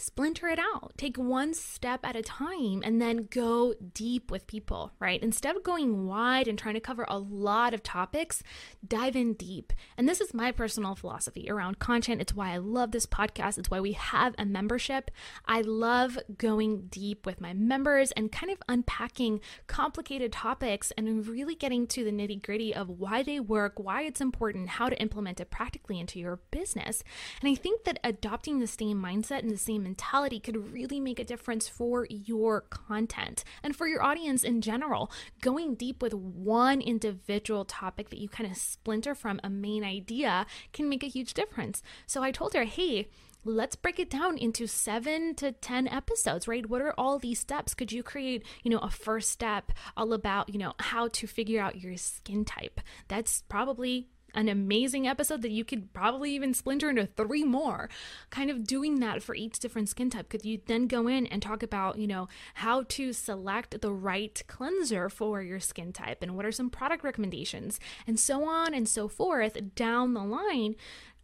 splinter 0.00 0.48
it 0.48 0.58
out. 0.58 0.92
Take 0.96 1.16
one 1.16 1.54
step 1.54 2.00
at 2.04 2.16
a 2.16 2.22
time 2.22 2.82
and 2.84 3.00
then 3.00 3.28
go 3.30 3.74
deep 3.94 4.30
with 4.30 4.46
people, 4.46 4.92
right? 4.98 5.22
Instead 5.22 5.56
of 5.56 5.62
going 5.62 6.06
wide 6.06 6.48
and 6.48 6.58
trying 6.58 6.74
to 6.74 6.80
cover 6.80 7.04
a 7.08 7.18
lot 7.18 7.74
of 7.74 7.82
topics, 7.82 8.42
dive 8.86 9.16
in 9.16 9.34
deep. 9.34 9.72
And 9.96 10.08
this 10.08 10.20
is 10.20 10.34
my 10.34 10.52
personal 10.52 10.94
philosophy 10.94 11.50
around 11.50 11.78
content. 11.78 12.20
It's 12.20 12.34
why 12.34 12.52
I 12.52 12.58
love 12.58 12.92
this 12.92 13.06
podcast. 13.06 13.58
It's 13.58 13.70
why 13.70 13.80
we 13.80 13.92
have 13.92 14.34
a 14.38 14.44
membership. 14.44 15.10
I 15.46 15.60
love 15.60 16.18
going 16.38 16.86
deep 16.88 17.26
with 17.26 17.40
my 17.40 17.52
members 17.52 18.12
and 18.12 18.32
kind 18.32 18.50
of 18.50 18.58
unpacking 18.68 19.40
complicated 19.66 20.32
topics 20.32 20.92
and 20.96 21.26
really 21.26 21.54
getting 21.54 21.86
to 21.88 22.04
the 22.04 22.10
nitty 22.10 22.42
gritty 22.42 22.74
of 22.74 22.88
why 22.88 23.22
they 23.22 23.40
work, 23.40 23.74
why 23.76 24.02
it's 24.02 24.20
important, 24.20 24.70
how 24.70 24.88
to 24.88 25.00
implement 25.00 25.40
it 25.40 25.50
practically 25.50 26.00
into 26.00 26.18
your 26.18 26.40
business. 26.50 27.02
And 27.40 27.50
I 27.50 27.54
think 27.54 27.84
that 27.84 28.00
adopting 28.02 28.58
the 28.58 28.66
same 28.66 29.00
mindset 29.02 29.40
and 29.40 29.50
the 29.50 29.56
same 29.56 29.86
mentality 29.90 30.38
could 30.38 30.72
really 30.72 31.00
make 31.00 31.18
a 31.18 31.24
difference 31.24 31.68
for 31.68 32.06
your 32.08 32.60
content 32.60 33.42
and 33.60 33.74
for 33.74 33.88
your 33.88 34.04
audience 34.04 34.44
in 34.44 34.60
general. 34.60 35.10
Going 35.40 35.74
deep 35.74 36.00
with 36.00 36.14
one 36.14 36.80
individual 36.80 37.64
topic 37.64 38.08
that 38.10 38.20
you 38.20 38.28
kind 38.28 38.48
of 38.48 38.56
splinter 38.56 39.16
from 39.16 39.40
a 39.42 39.50
main 39.50 39.82
idea 39.82 40.46
can 40.72 40.88
make 40.88 41.02
a 41.02 41.08
huge 41.08 41.34
difference. 41.34 41.82
So 42.06 42.22
I 42.22 42.30
told 42.30 42.54
her, 42.54 42.62
hey, 42.62 43.08
let's 43.44 43.74
break 43.74 43.98
it 43.98 44.10
down 44.10 44.38
into 44.38 44.68
seven 44.68 45.34
to 45.34 45.50
10 45.50 45.88
episodes, 45.88 46.46
right? 46.46 46.70
What 46.70 46.82
are 46.82 46.94
all 46.96 47.18
these 47.18 47.40
steps? 47.40 47.74
Could 47.74 47.90
you 47.90 48.04
create, 48.04 48.44
you 48.62 48.70
know, 48.70 48.78
a 48.78 48.90
first 48.90 49.32
step 49.32 49.72
all 49.96 50.12
about, 50.12 50.50
you 50.50 50.58
know, 50.58 50.74
how 50.78 51.08
to 51.08 51.26
figure 51.26 51.60
out 51.60 51.80
your 51.80 51.96
skin 51.96 52.44
type? 52.44 52.80
That's 53.08 53.42
probably 53.48 54.08
an 54.34 54.48
amazing 54.48 55.06
episode 55.06 55.42
that 55.42 55.50
you 55.50 55.64
could 55.64 55.92
probably 55.92 56.32
even 56.32 56.54
splinter 56.54 56.90
into 56.90 57.06
three 57.06 57.44
more 57.44 57.88
kind 58.30 58.50
of 58.50 58.66
doing 58.66 59.00
that 59.00 59.22
for 59.22 59.34
each 59.34 59.58
different 59.58 59.88
skin 59.88 60.10
type. 60.10 60.28
Could 60.28 60.44
you 60.44 60.60
then 60.66 60.86
go 60.86 61.06
in 61.06 61.26
and 61.26 61.42
talk 61.42 61.62
about 61.62 61.98
you 61.98 62.06
know 62.06 62.28
how 62.54 62.84
to 62.88 63.12
select 63.12 63.80
the 63.80 63.92
right 63.92 64.42
cleanser 64.46 65.08
for 65.08 65.42
your 65.42 65.60
skin 65.60 65.92
type 65.92 66.22
and 66.22 66.36
what 66.36 66.46
are 66.46 66.52
some 66.52 66.70
product 66.70 67.04
recommendations 67.04 67.80
and 68.06 68.18
so 68.18 68.44
on 68.44 68.74
and 68.74 68.88
so 68.88 69.08
forth 69.08 69.56
down 69.74 70.14
the 70.14 70.24
line 70.24 70.74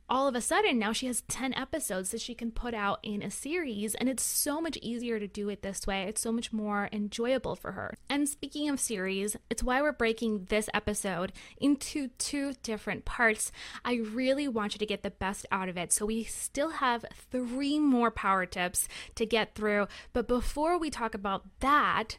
all 0.08 0.28
of 0.28 0.34
a 0.34 0.40
sudden 0.40 0.78
now 0.78 0.92
she 0.92 1.06
has 1.06 1.22
10 1.22 1.54
episodes 1.54 2.10
that 2.10 2.20
she 2.20 2.34
can 2.34 2.50
put 2.50 2.74
out 2.74 2.98
in 3.02 3.22
a 3.22 3.30
series 3.30 3.94
and 3.94 4.08
it's 4.08 4.22
so 4.22 4.60
much 4.60 4.78
easier 4.82 5.18
to 5.18 5.26
do 5.26 5.48
it 5.48 5.62
this 5.62 5.86
way. 5.86 6.04
It's 6.04 6.20
so 6.20 6.32
much 6.32 6.52
more 6.52 6.88
enjoyable 6.92 7.56
for 7.56 7.72
her. 7.72 7.94
And 8.08 8.28
speaking 8.28 8.68
of 8.68 8.78
series 8.80 9.36
it's 9.50 9.62
why 9.62 9.82
we're 9.82 9.92
breaking 9.92 10.46
this 10.48 10.68
episode 10.72 11.32
into 11.58 12.08
two 12.18 12.54
different 12.62 13.04
parts. 13.04 13.50
I 13.84 13.94
really 13.94 14.48
want 14.48 14.74
you 14.74 14.78
to 14.78 14.86
get 14.86 15.02
the 15.02 15.10
best 15.10 15.46
out 15.50 15.68
of 15.68 15.76
it. 15.76 15.92
So 15.92 16.06
we 16.06 16.24
still 16.24 16.70
have 16.70 17.04
three 17.30 17.78
more 17.78 18.10
power 18.10 18.46
tips 18.46 18.88
to 19.16 19.26
get 19.26 19.54
through. 19.54 19.88
But 20.12 20.28
before 20.28 20.78
we 20.78 20.90
talk 20.90 21.14
about 21.14 21.44
that 21.60 22.16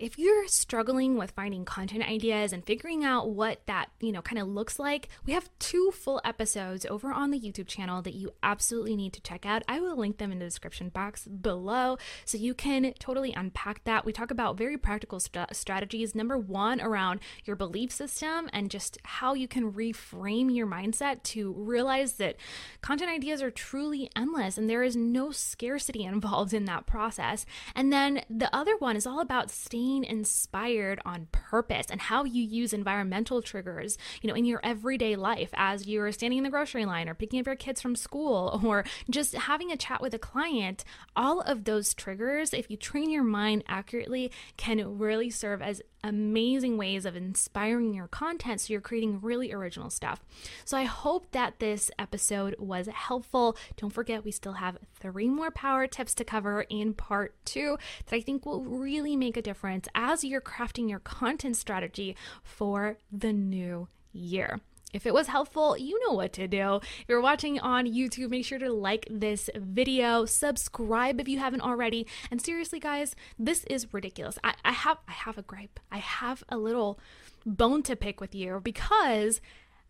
if 0.00 0.18
you're 0.18 0.48
struggling 0.48 1.18
with 1.18 1.30
finding 1.32 1.66
content 1.66 2.08
ideas 2.08 2.54
and 2.54 2.64
figuring 2.64 3.04
out 3.04 3.28
what 3.28 3.60
that, 3.66 3.90
you 4.00 4.12
know, 4.12 4.22
kind 4.22 4.38
of 4.38 4.48
looks 4.48 4.78
like, 4.78 5.10
we 5.26 5.34
have 5.34 5.50
two 5.58 5.90
full 5.90 6.22
episodes 6.24 6.86
over 6.86 7.12
on 7.12 7.30
the 7.30 7.38
YouTube 7.38 7.66
channel 7.66 8.00
that 8.00 8.14
you 8.14 8.32
absolutely 8.42 8.96
need 8.96 9.12
to 9.12 9.20
check 9.20 9.44
out. 9.44 9.62
I 9.68 9.78
will 9.78 9.98
link 9.98 10.16
them 10.16 10.32
in 10.32 10.38
the 10.38 10.46
description 10.46 10.88
box 10.88 11.26
below 11.26 11.98
so 12.24 12.38
you 12.38 12.54
can 12.54 12.94
totally 12.98 13.34
unpack 13.34 13.84
that. 13.84 14.06
We 14.06 14.12
talk 14.14 14.30
about 14.30 14.56
very 14.56 14.78
practical 14.78 15.20
st- 15.20 15.54
strategies. 15.54 16.14
Number 16.14 16.38
one, 16.38 16.80
around 16.80 17.20
your 17.44 17.56
belief 17.56 17.92
system 17.92 18.48
and 18.54 18.70
just 18.70 18.96
how 19.04 19.34
you 19.34 19.46
can 19.46 19.70
reframe 19.70 20.54
your 20.54 20.66
mindset 20.66 21.22
to 21.24 21.52
realize 21.52 22.14
that 22.14 22.36
content 22.80 23.10
ideas 23.10 23.42
are 23.42 23.50
truly 23.50 24.10
endless 24.16 24.56
and 24.56 24.68
there 24.68 24.82
is 24.82 24.96
no 24.96 25.30
scarcity 25.30 26.04
involved 26.10 26.54
in 26.54 26.64
that 26.64 26.86
process. 26.86 27.44
And 27.74 27.92
then 27.92 28.22
the 28.30 28.54
other 28.56 28.78
one 28.78 28.96
is 28.96 29.06
all 29.06 29.20
about 29.20 29.50
staying 29.50 29.89
being 29.90 30.04
inspired 30.04 31.00
on 31.04 31.26
purpose 31.32 31.86
and 31.90 32.00
how 32.00 32.22
you 32.22 32.44
use 32.44 32.72
environmental 32.72 33.42
triggers, 33.42 33.98
you 34.22 34.28
know, 34.28 34.36
in 34.36 34.44
your 34.44 34.60
everyday 34.62 35.16
life 35.16 35.50
as 35.54 35.88
you're 35.88 36.12
standing 36.12 36.38
in 36.38 36.44
the 36.44 36.50
grocery 36.50 36.84
line 36.84 37.08
or 37.08 37.14
picking 37.14 37.40
up 37.40 37.46
your 37.46 37.56
kids 37.56 37.80
from 37.80 37.96
school 37.96 38.60
or 38.64 38.84
just 39.10 39.34
having 39.34 39.72
a 39.72 39.76
chat 39.76 40.00
with 40.00 40.14
a 40.14 40.18
client. 40.18 40.84
All 41.16 41.40
of 41.40 41.64
those 41.64 41.92
triggers, 41.92 42.54
if 42.54 42.70
you 42.70 42.76
train 42.76 43.10
your 43.10 43.24
mind 43.24 43.64
accurately, 43.66 44.30
can 44.56 44.96
really 44.96 45.28
serve 45.28 45.60
as 45.60 45.82
amazing 46.02 46.76
ways 46.76 47.04
of 47.04 47.16
inspiring 47.16 47.94
your 47.94 48.08
content 48.08 48.60
so 48.60 48.72
you're 48.72 48.80
creating 48.80 49.20
really 49.20 49.52
original 49.52 49.90
stuff. 49.90 50.24
So 50.64 50.76
I 50.76 50.84
hope 50.84 51.30
that 51.32 51.58
this 51.58 51.90
episode 51.98 52.56
was 52.58 52.86
helpful. 52.88 53.56
Don't 53.76 53.92
forget, 53.92 54.24
we 54.24 54.30
still 54.30 54.54
have 54.54 54.78
three 54.98 55.28
more 55.28 55.50
power 55.50 55.86
tips 55.86 56.14
to 56.16 56.24
cover 56.24 56.62
in 56.68 56.94
part 56.94 57.34
two 57.44 57.78
that 58.06 58.16
I 58.16 58.20
think 58.20 58.46
will 58.46 58.62
really 58.62 59.16
make 59.16 59.36
a 59.36 59.42
difference 59.42 59.88
as 59.94 60.24
you're 60.24 60.40
crafting 60.40 60.88
your 60.88 61.00
content 61.00 61.56
strategy 61.56 62.16
for 62.42 62.98
the 63.12 63.32
new 63.32 63.88
year. 64.12 64.60
If 64.92 65.06
it 65.06 65.14
was 65.14 65.28
helpful, 65.28 65.76
you 65.78 66.00
know 66.06 66.14
what 66.14 66.32
to 66.34 66.48
do. 66.48 66.76
If 66.76 67.04
you're 67.08 67.20
watching 67.20 67.60
on 67.60 67.86
YouTube, 67.86 68.30
make 68.30 68.44
sure 68.44 68.58
to 68.58 68.72
like 68.72 69.06
this 69.10 69.48
video, 69.56 70.24
subscribe 70.24 71.20
if 71.20 71.28
you 71.28 71.38
haven't 71.38 71.60
already. 71.60 72.06
And 72.30 72.42
seriously, 72.42 72.80
guys, 72.80 73.14
this 73.38 73.64
is 73.64 73.92
ridiculous. 73.92 74.38
I, 74.42 74.54
I 74.64 74.72
have 74.72 74.98
I 75.08 75.12
have 75.12 75.38
a 75.38 75.42
gripe. 75.42 75.78
I 75.92 75.98
have 75.98 76.42
a 76.48 76.58
little 76.58 76.98
bone 77.46 77.82
to 77.84 77.96
pick 77.96 78.20
with 78.20 78.34
you 78.34 78.60
because 78.62 79.40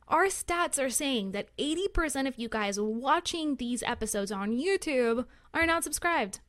our 0.08 0.26
stats 0.26 0.82
are 0.82 0.90
saying 0.90 1.32
that 1.32 1.56
80% 1.56 2.26
of 2.26 2.38
you 2.38 2.48
guys 2.48 2.80
watching 2.80 3.56
these 3.56 3.82
episodes 3.84 4.32
on 4.32 4.58
YouTube 4.58 5.24
are 5.54 5.66
not 5.66 5.84
subscribed. 5.84 6.40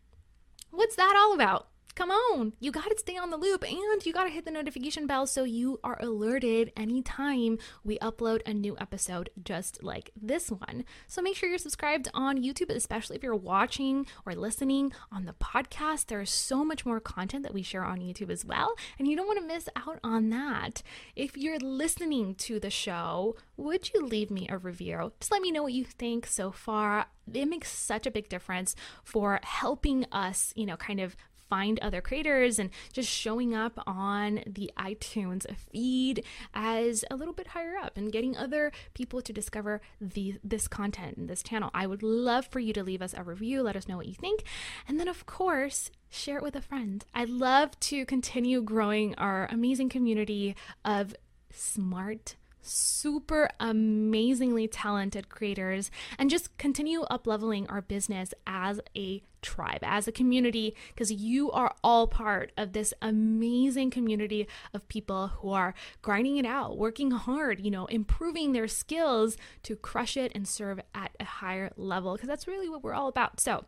What's 0.71 0.95
that 0.95 1.15
all 1.15 1.33
about? 1.33 1.70
Come 1.93 2.09
on, 2.09 2.53
you 2.59 2.71
got 2.71 2.89
to 2.89 2.97
stay 2.97 3.17
on 3.17 3.31
the 3.31 3.37
loop 3.37 3.63
and 3.63 4.05
you 4.05 4.13
got 4.13 4.23
to 4.23 4.29
hit 4.29 4.45
the 4.45 4.51
notification 4.51 5.07
bell 5.07 5.27
so 5.27 5.43
you 5.43 5.79
are 5.83 5.99
alerted 6.01 6.71
anytime 6.77 7.59
we 7.83 7.99
upload 7.99 8.41
a 8.45 8.53
new 8.53 8.77
episode 8.79 9.29
just 9.43 9.83
like 9.83 10.11
this 10.19 10.49
one. 10.49 10.85
So 11.07 11.21
make 11.21 11.35
sure 11.35 11.49
you're 11.49 11.57
subscribed 11.57 12.07
on 12.13 12.41
YouTube, 12.41 12.69
especially 12.69 13.17
if 13.17 13.23
you're 13.23 13.35
watching 13.35 14.07
or 14.25 14.33
listening 14.33 14.93
on 15.11 15.25
the 15.25 15.33
podcast. 15.33 16.05
There's 16.05 16.31
so 16.31 16.63
much 16.63 16.85
more 16.85 17.01
content 17.01 17.43
that 17.43 17.53
we 17.53 17.61
share 17.61 17.83
on 17.83 17.99
YouTube 17.99 18.31
as 18.31 18.45
well, 18.45 18.73
and 18.97 19.07
you 19.07 19.17
don't 19.17 19.27
want 19.27 19.39
to 19.39 19.45
miss 19.45 19.67
out 19.75 19.99
on 20.03 20.29
that. 20.29 20.81
If 21.15 21.37
you're 21.37 21.59
listening 21.59 22.35
to 22.35 22.59
the 22.59 22.69
show, 22.69 23.35
would 23.57 23.93
you 23.93 24.05
leave 24.05 24.31
me 24.31 24.47
a 24.49 24.57
review? 24.57 25.11
Just 25.19 25.31
let 25.31 25.41
me 25.41 25.51
know 25.51 25.63
what 25.63 25.73
you 25.73 25.83
think 25.83 26.25
so 26.25 26.51
far. 26.51 27.07
It 27.31 27.45
makes 27.45 27.71
such 27.71 28.07
a 28.07 28.11
big 28.11 28.29
difference 28.29 28.75
for 29.03 29.39
helping 29.43 30.05
us, 30.11 30.51
you 30.55 30.65
know, 30.65 30.75
kind 30.75 30.99
of 30.99 31.15
find 31.51 31.77
other 31.79 31.99
creators 31.99 32.57
and 32.57 32.69
just 32.93 33.09
showing 33.09 33.53
up 33.53 33.77
on 33.85 34.41
the 34.47 34.71
iTunes 34.77 35.45
feed 35.69 36.23
as 36.53 37.03
a 37.11 37.15
little 37.17 37.33
bit 37.33 37.47
higher 37.47 37.75
up 37.75 37.97
and 37.97 38.13
getting 38.13 38.37
other 38.37 38.71
people 38.93 39.21
to 39.21 39.33
discover 39.33 39.81
the 39.99 40.35
this 40.45 40.69
content 40.69 41.17
and 41.17 41.29
this 41.29 41.43
channel. 41.43 41.69
I 41.73 41.87
would 41.87 42.03
love 42.03 42.47
for 42.47 42.61
you 42.61 42.71
to 42.71 42.83
leave 42.83 43.01
us 43.01 43.13
a 43.13 43.21
review, 43.21 43.61
let 43.61 43.75
us 43.75 43.89
know 43.89 43.97
what 43.97 44.07
you 44.07 44.13
think, 44.13 44.43
and 44.87 44.97
then 44.97 45.09
of 45.09 45.25
course, 45.25 45.91
share 46.09 46.37
it 46.37 46.43
with 46.43 46.55
a 46.55 46.61
friend. 46.61 47.03
I'd 47.13 47.29
love 47.29 47.77
to 47.81 48.05
continue 48.05 48.61
growing 48.61 49.13
our 49.15 49.49
amazing 49.51 49.89
community 49.89 50.55
of 50.85 51.13
smart 51.51 52.35
super 52.61 53.49
amazingly 53.59 54.67
talented 54.67 55.29
creators 55.29 55.91
and 56.17 56.29
just 56.29 56.57
continue 56.57 57.01
up 57.03 57.27
leveling 57.27 57.67
our 57.67 57.81
business 57.81 58.33
as 58.45 58.79
a 58.95 59.23
tribe, 59.41 59.79
as 59.81 60.07
a 60.07 60.11
community, 60.11 60.75
because 60.89 61.11
you 61.11 61.51
are 61.51 61.73
all 61.83 62.05
part 62.05 62.51
of 62.57 62.73
this 62.73 62.93
amazing 63.01 63.89
community 63.89 64.47
of 64.73 64.87
people 64.87 65.27
who 65.27 65.49
are 65.49 65.73
grinding 66.01 66.37
it 66.37 66.45
out, 66.45 66.77
working 66.77 67.11
hard, 67.11 67.59
you 67.59 67.71
know, 67.71 67.87
improving 67.87 68.51
their 68.51 68.67
skills 68.67 69.37
to 69.63 69.75
crush 69.75 70.15
it 70.15 70.31
and 70.35 70.47
serve 70.47 70.79
at 70.93 71.11
a 71.19 71.25
higher 71.25 71.71
level, 71.75 72.13
because 72.13 72.27
that's 72.27 72.47
really 72.47 72.69
what 72.69 72.83
we're 72.83 72.93
all 72.93 73.07
about. 73.07 73.39
So, 73.39 73.65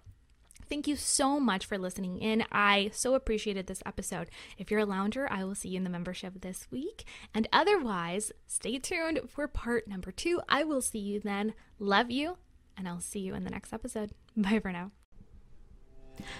Thank 0.69 0.87
you 0.87 0.95
so 0.95 1.39
much 1.39 1.65
for 1.65 1.77
listening 1.77 2.19
in. 2.19 2.45
I 2.51 2.89
so 2.93 3.15
appreciated 3.15 3.67
this 3.67 3.83
episode. 3.85 4.29
If 4.57 4.71
you're 4.71 4.81
a 4.81 4.85
lounger, 4.85 5.27
I 5.31 5.43
will 5.43 5.55
see 5.55 5.69
you 5.69 5.77
in 5.77 5.83
the 5.83 5.89
membership 5.89 6.41
this 6.41 6.67
week. 6.71 7.05
And 7.33 7.47
otherwise, 7.51 8.31
stay 8.47 8.79
tuned 8.79 9.21
for 9.27 9.47
part 9.47 9.87
number 9.87 10.11
two. 10.11 10.41
I 10.47 10.63
will 10.63 10.81
see 10.81 10.99
you 10.99 11.19
then. 11.19 11.53
Love 11.79 12.11
you, 12.11 12.37
and 12.77 12.87
I'll 12.87 13.01
see 13.01 13.19
you 13.19 13.35
in 13.35 13.43
the 13.43 13.51
next 13.51 13.73
episode. 13.73 14.11
Bye 14.37 14.59
for 14.59 14.71
now. 14.71 14.91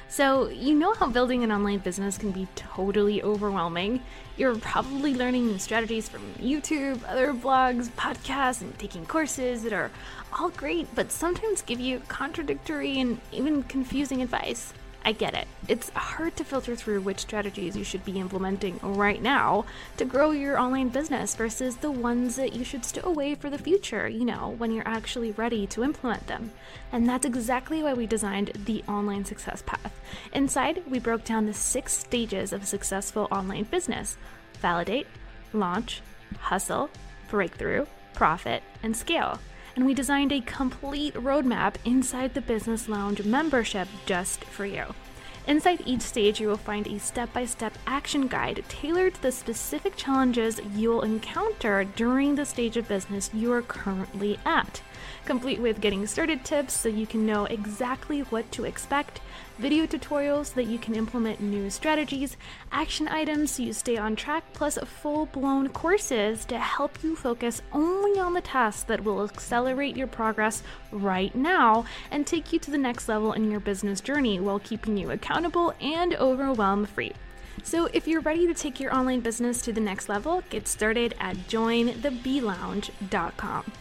So, 0.08 0.50
you 0.50 0.76
know 0.76 0.94
how 0.94 1.08
building 1.08 1.44
an 1.44 1.52
online 1.52 1.80
business 1.80 2.18
can 2.18 2.32
be 2.32 2.48
totally 2.56 3.24
overwhelming? 3.24 4.04
You're 4.38 4.56
probably 4.56 5.16
learning 5.16 5.48
new 5.48 5.58
strategies 5.58 6.08
from 6.08 6.22
YouTube, 6.36 7.02
other 7.08 7.34
blogs, 7.34 7.90
podcasts, 7.90 8.62
and 8.62 8.78
taking 8.78 9.06
courses 9.06 9.64
that 9.64 9.74
are 9.74 9.92
all 10.40 10.50
great, 10.50 10.94
but 10.96 11.12
sometimes 11.12 11.62
give 11.62 11.80
you 11.80 12.02
contradictory 12.08 13.00
and 13.00 13.20
even 13.32 13.64
confusing 13.64 14.22
advice. 14.22 14.74
I 15.06 15.12
get 15.12 15.34
it. 15.34 15.48
It's 15.68 15.90
hard 15.90 16.38
to 16.38 16.46
filter 16.46 16.78
through 16.78 17.02
which 17.02 17.20
strategies 17.20 17.76
you 17.76 17.84
should 17.84 18.06
be 18.06 18.20
implementing 18.20 18.80
right 18.82 19.22
now 19.22 19.66
to 19.98 20.06
grow 20.06 20.32
your 20.32 20.58
online 20.58 20.90
business 20.90 21.36
versus 21.36 21.76
the 21.76 21.92
ones 21.92 22.38
that 22.38 22.54
you 22.54 22.64
should 22.64 22.86
stow 22.86 23.02
away 23.04 23.36
for 23.36 23.50
the 23.50 23.58
future, 23.58 24.08
you 24.08 24.24
know, 24.24 24.56
when 24.58 24.72
you're 24.72 24.88
actually 24.88 25.32
ready 25.32 25.68
to 25.68 25.84
implement 25.84 26.28
them. 26.28 26.52
And 26.94 27.08
that's 27.08 27.26
exactly 27.26 27.84
why 27.84 27.94
we 27.94 28.06
designed 28.06 28.54
the 28.66 28.82
Online 28.88 29.26
Success 29.26 29.62
Path. 29.66 30.00
Inside, 30.32 30.84
we 30.90 31.00
broke 31.00 31.26
down 31.26 31.48
the 31.48 31.54
six 31.54 31.92
stages 31.92 32.54
of 32.54 32.64
a 32.64 32.68
successful 32.68 33.28
online 33.30 33.66
business 33.66 34.18
validate, 34.62 35.08
launch, 35.52 36.02
hustle, 36.40 36.90
breakthrough, 37.30 37.86
profit, 38.14 38.64
and 38.82 38.96
scale 38.96 39.38
and 39.76 39.86
we 39.86 39.94
designed 39.94 40.32
a 40.32 40.42
complete 40.42 41.14
roadmap 41.16 41.76
inside 41.86 42.34
the 42.34 42.42
Business 42.42 42.88
Lounge 42.88 43.24
membership 43.24 43.88
just 44.06 44.44
for 44.44 44.66
you. 44.66 44.86
Inside 45.46 45.84
each 45.86 46.02
stage, 46.02 46.40
you 46.40 46.48
will 46.48 46.58
find 46.58 46.88
a 46.88 47.00
step 47.00 47.34
by 47.34 47.46
step 47.46 47.74
action 47.86 48.28
guide 48.28 48.64
tailored 48.70 49.16
to 49.16 49.22
the 49.22 49.32
specific 49.32 49.96
challenges 49.98 50.62
you'll 50.74 51.02
encounter 51.02 51.84
during 51.84 52.36
the 52.36 52.46
stage 52.46 52.78
of 52.78 52.88
business 52.88 53.30
you 53.34 53.52
are 53.52 53.62
currently 53.62 54.40
at 54.46 54.82
complete 55.26 55.60
with 55.60 55.82
getting 55.82 56.06
started 56.08 56.44
tips 56.44 56.74
so 56.74 56.90
you 56.90 57.08
can 57.08 57.26
know 57.26 57.46
exactly 57.46 58.22
what 58.22 58.52
to 58.52 58.66
expect, 58.66 59.22
video 59.58 59.86
tutorials 59.86 60.48
so 60.48 60.56
that 60.56 60.66
you 60.66 60.78
can 60.78 60.96
implement 60.96 61.40
new 61.40 61.70
strategies, 61.70 62.36
action 62.72 63.08
items 63.08 63.52
so 63.52 63.64
you 63.64 63.74
stay 63.74 63.98
on 63.98 64.16
track, 64.16 64.44
plus 64.54 64.78
full 64.80 65.26
blown 65.28 65.70
courses 65.70 66.46
to 66.46 66.58
help 66.58 67.04
you 67.04 67.16
focus 67.16 67.62
only 67.72 68.20
on 68.20 68.34
the 68.34 68.42
tasks 68.42 68.84
that 68.84 69.04
will 69.04 69.24
accelerate 69.24 69.96
your 69.96 70.08
progress 70.08 70.64
right 70.92 71.36
now 71.36 71.86
and 72.12 72.26
take 72.26 72.54
you 72.54 72.60
to 72.60 72.72
the 72.72 72.78
next 72.78 73.08
level 73.08 73.34
in 73.34 73.52
your 73.52 73.60
business 73.60 74.02
journey 74.02 74.40
while 74.40 74.60
keeping 74.60 74.98
you 74.98 75.12
accountable 75.12 75.74
and 75.82 76.16
overwhelm 76.16 76.86
free. 76.86 77.14
So, 77.64 77.88
if 77.94 78.08
you're 78.08 78.22
ready 78.22 78.48
to 78.48 78.54
take 78.54 78.80
your 78.80 78.96
online 78.96 79.20
business 79.22 79.62
to 79.62 79.72
the 79.72 79.80
next 79.80 80.10
level, 80.10 80.44
get 80.50 80.68
started 80.68 81.14
at 81.20 81.38
jointhebelounge.com. 81.48 83.72